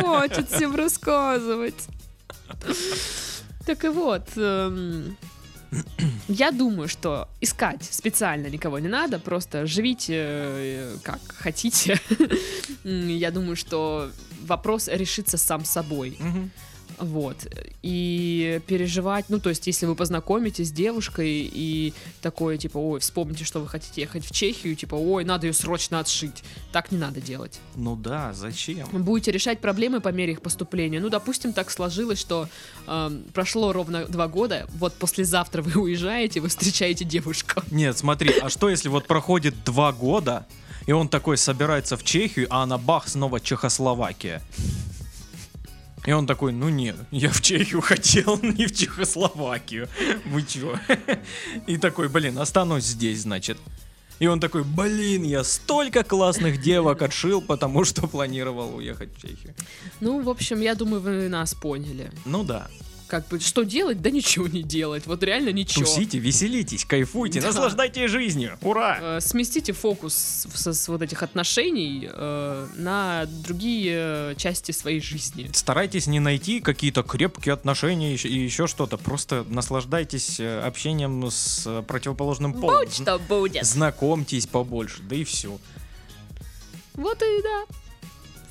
Хватит 0.00 0.48
всем 0.50 0.74
рассказывать. 0.74 1.86
Так 3.66 3.84
и 3.84 3.88
вот, 3.88 4.28
эм, 4.36 5.16
я 6.28 6.50
думаю, 6.50 6.88
что 6.88 7.28
искать 7.40 7.84
специально 7.84 8.46
никого 8.48 8.78
не 8.78 8.88
надо, 8.88 9.18
просто 9.18 9.66
живите 9.66 10.14
э, 10.16 10.96
как 11.02 11.20
хотите. 11.28 11.98
Я 12.84 13.30
думаю, 13.30 13.56
что 13.56 14.10
вопрос 14.42 14.88
решится 14.88 15.38
сам 15.38 15.64
собой. 15.64 16.16
Мгм. 16.18 16.50
Вот. 16.98 17.46
И 17.82 18.60
переживать, 18.66 19.26
ну, 19.28 19.38
то 19.38 19.50
есть, 19.50 19.66
если 19.66 19.86
вы 19.86 19.94
познакомитесь 19.94 20.68
с 20.68 20.72
девушкой 20.72 21.50
и 21.52 21.94
такое, 22.20 22.58
типа, 22.58 22.78
ой, 22.78 23.00
вспомните, 23.00 23.44
что 23.44 23.60
вы 23.60 23.68
хотите 23.68 24.00
ехать 24.00 24.24
в 24.24 24.32
Чехию, 24.32 24.76
типа, 24.76 24.94
ой, 24.94 25.24
надо 25.24 25.46
ее 25.46 25.52
срочно 25.52 26.00
отшить. 26.00 26.42
Так 26.72 26.92
не 26.92 26.98
надо 26.98 27.20
делать. 27.20 27.60
Ну 27.74 27.96
да, 27.96 28.32
зачем? 28.32 28.88
Будете 28.92 29.32
решать 29.32 29.60
проблемы 29.60 30.00
по 30.00 30.08
мере 30.08 30.32
их 30.32 30.42
поступления. 30.42 31.00
Ну, 31.00 31.08
допустим, 31.08 31.52
так 31.52 31.70
сложилось, 31.70 32.18
что 32.18 32.48
эм, 32.86 33.24
прошло 33.32 33.72
ровно 33.72 34.06
два 34.06 34.28
года, 34.28 34.66
вот 34.78 34.94
послезавтра 34.94 35.62
вы 35.62 35.80
уезжаете, 35.80 36.40
вы 36.40 36.48
встречаете 36.48 37.04
девушку. 37.04 37.62
Нет, 37.70 37.98
смотри, 37.98 38.32
а 38.40 38.48
что 38.48 38.68
если 38.68 38.88
вот 38.88 39.06
проходит 39.06 39.54
два 39.64 39.92
года, 39.92 40.46
и 40.86 40.92
он 40.92 41.08
такой 41.08 41.36
собирается 41.36 41.96
в 41.96 42.04
Чехию, 42.04 42.46
а 42.50 42.62
она 42.62 42.78
бах, 42.78 43.08
снова 43.08 43.40
Чехословакия. 43.40 44.42
И 46.04 46.12
он 46.12 46.26
такой, 46.26 46.52
ну 46.52 46.68
нет, 46.68 46.96
я 47.10 47.30
в 47.30 47.40
Чехию 47.40 47.80
хотел, 47.80 48.38
не 48.42 48.66
в 48.66 48.74
Чехословакию. 48.74 49.88
Вы 50.26 50.42
чё? 50.42 50.76
И 51.66 51.76
такой, 51.76 52.08
блин, 52.08 52.38
останусь 52.38 52.84
здесь, 52.84 53.22
значит. 53.22 53.56
И 54.18 54.26
он 54.26 54.40
такой, 54.40 54.62
блин, 54.64 55.24
я 55.24 55.42
столько 55.44 56.04
классных 56.04 56.60
девок 56.60 57.02
отшил, 57.02 57.40
потому 57.40 57.84
что 57.84 58.06
планировал 58.06 58.76
уехать 58.76 59.10
в 59.16 59.20
Чехию. 59.20 59.54
Ну, 60.00 60.22
в 60.22 60.28
общем, 60.28 60.60
я 60.60 60.74
думаю, 60.74 61.00
вы 61.00 61.28
нас 61.28 61.54
поняли. 61.54 62.10
Ну 62.24 62.44
да. 62.44 62.68
Как 63.12 63.28
бы, 63.28 63.38
что 63.40 63.64
делать? 63.64 64.00
Да 64.00 64.10
ничего 64.10 64.48
не 64.48 64.62
делать. 64.62 65.06
Вот 65.06 65.22
реально 65.22 65.50
ничего. 65.50 65.84
Тусите, 65.84 66.16
веселитесь, 66.18 66.86
кайфуйте, 66.86 67.42
Да. 67.42 67.48
наслаждайтесь 67.48 68.10
жизнью. 68.10 68.56
Ура! 68.62 68.98
Э, 69.18 69.20
сместите 69.20 69.74
фокус 69.74 70.14
с, 70.14 70.72
с- 70.72 70.88
вот 70.88 71.02
этих 71.02 71.22
отношений 71.22 72.08
э, 72.10 72.68
на 72.78 73.26
другие 73.26 74.34
части 74.38 74.72
своей 74.72 75.02
жизни. 75.02 75.50
Старайтесь 75.52 76.06
не 76.06 76.20
найти 76.20 76.60
какие-то 76.60 77.02
крепкие 77.02 77.52
отношения 77.52 78.14
и 78.16 78.38
еще 78.38 78.66
что-то. 78.66 78.96
Просто 78.96 79.44
наслаждайтесь 79.46 80.40
э, 80.40 80.62
общением 80.62 81.26
с 81.30 81.64
э, 81.66 81.82
противоположным 81.86 82.54
полом. 82.54 82.78
Будь 82.86 82.94
что 82.94 83.18
будет. 83.18 83.66
Знакомьтесь 83.66 84.46
побольше, 84.46 85.02
да 85.02 85.16
и 85.16 85.24
все. 85.24 85.58
Вот 86.94 87.20
и 87.22 87.42
да. 87.42 87.64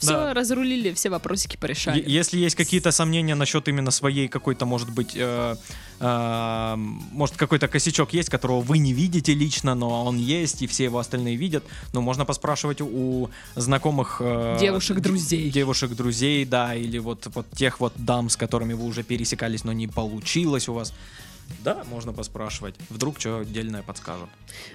Все, 0.01 0.13
Да. 0.13 0.33
разрулили, 0.33 0.91
все 0.93 1.09
вопросики 1.09 1.57
порешали. 1.57 2.03
Если 2.07 2.39
есть 2.39 2.55
какие-то 2.55 2.91
сомнения 2.91 3.35
насчет 3.35 3.67
именно 3.67 3.91
своей 3.91 4.27
какой-то, 4.27 4.65
может 4.65 4.89
быть, 4.89 5.11
э, 5.15 5.55
э, 5.99 6.75
может 7.11 7.37
какой-то 7.37 7.67
косячок 7.67 8.13
есть, 8.13 8.29
которого 8.29 8.61
вы 8.61 8.79
не 8.79 8.93
видите 8.93 9.35
лично, 9.35 9.75
но 9.75 10.03
он 10.05 10.17
есть, 10.17 10.63
и 10.63 10.67
все 10.67 10.85
его 10.85 10.97
остальные 10.97 11.35
видят, 11.35 11.63
ну, 11.93 12.01
можно 12.01 12.25
поспрашивать 12.25 12.81
у, 12.81 13.29
знакомых... 13.55 14.17
э, 14.21 14.57
Девушек-друзей. 14.59 15.51
Девушек-друзей, 15.51 16.45
да, 16.45 16.73
или 16.75 16.97
вот, 16.99 17.27
вот 17.35 17.45
тех 17.51 17.79
вот 17.79 17.93
дам, 17.95 18.29
с 18.29 18.35
которыми 18.37 18.73
вы 18.73 18.85
уже 18.85 19.03
пересекались, 19.03 19.63
но 19.63 19.71
не 19.73 19.87
получилось 19.87 20.67
у 20.67 20.73
вас. 20.73 20.93
Да, 21.59 21.83
можно 21.89 22.13
поспрашивать. 22.13 22.75
Вдруг 22.89 23.19
что 23.19 23.39
отдельное 23.39 23.83
подскажут. 23.83 24.29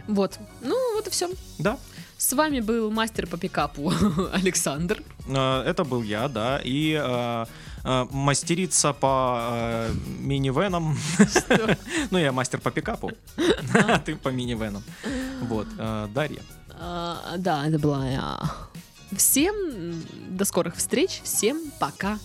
Вот. 0.08 0.38
Ну, 0.62 0.94
вот 0.94 1.06
и 1.06 1.10
все. 1.10 1.28
Да, 1.58 1.78
С 2.18 2.32
вами 2.32 2.60
был 2.60 2.90
мастер 2.90 3.26
по 3.26 3.36
пикапу 3.36 3.92
Александр. 4.32 5.02
Э, 5.28 5.62
Это 5.66 5.84
был 5.84 6.02
я, 6.02 6.28
да, 6.28 6.60
и 6.64 6.92
э, 7.02 7.46
э, 7.84 8.06
мастерица 8.10 8.92
по 8.92 9.38
э, 9.50 9.92
минивенам. 10.20 10.96
Ну, 12.10 12.18
я 12.18 12.32
мастер 12.32 12.60
по 12.60 12.70
пикапу, 12.70 13.10
а 13.74 13.98
ты 14.06 14.16
по 14.16 14.28
минивенам. 14.28 14.82
Вот, 15.42 15.66
э, 15.78 16.08
Дарья. 16.14 16.40
А, 16.78 17.34
да, 17.38 17.66
это 17.66 17.78
была 17.78 18.08
я. 18.08 18.38
Всем 19.16 19.54
до 20.30 20.44
скорых 20.44 20.76
встреч. 20.76 21.20
Всем 21.24 21.70
пока. 21.80 22.18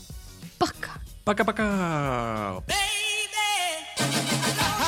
Пока. 0.57 0.91
Пока-пока. 1.23 2.61
I 4.03 4.57
love 4.57 4.80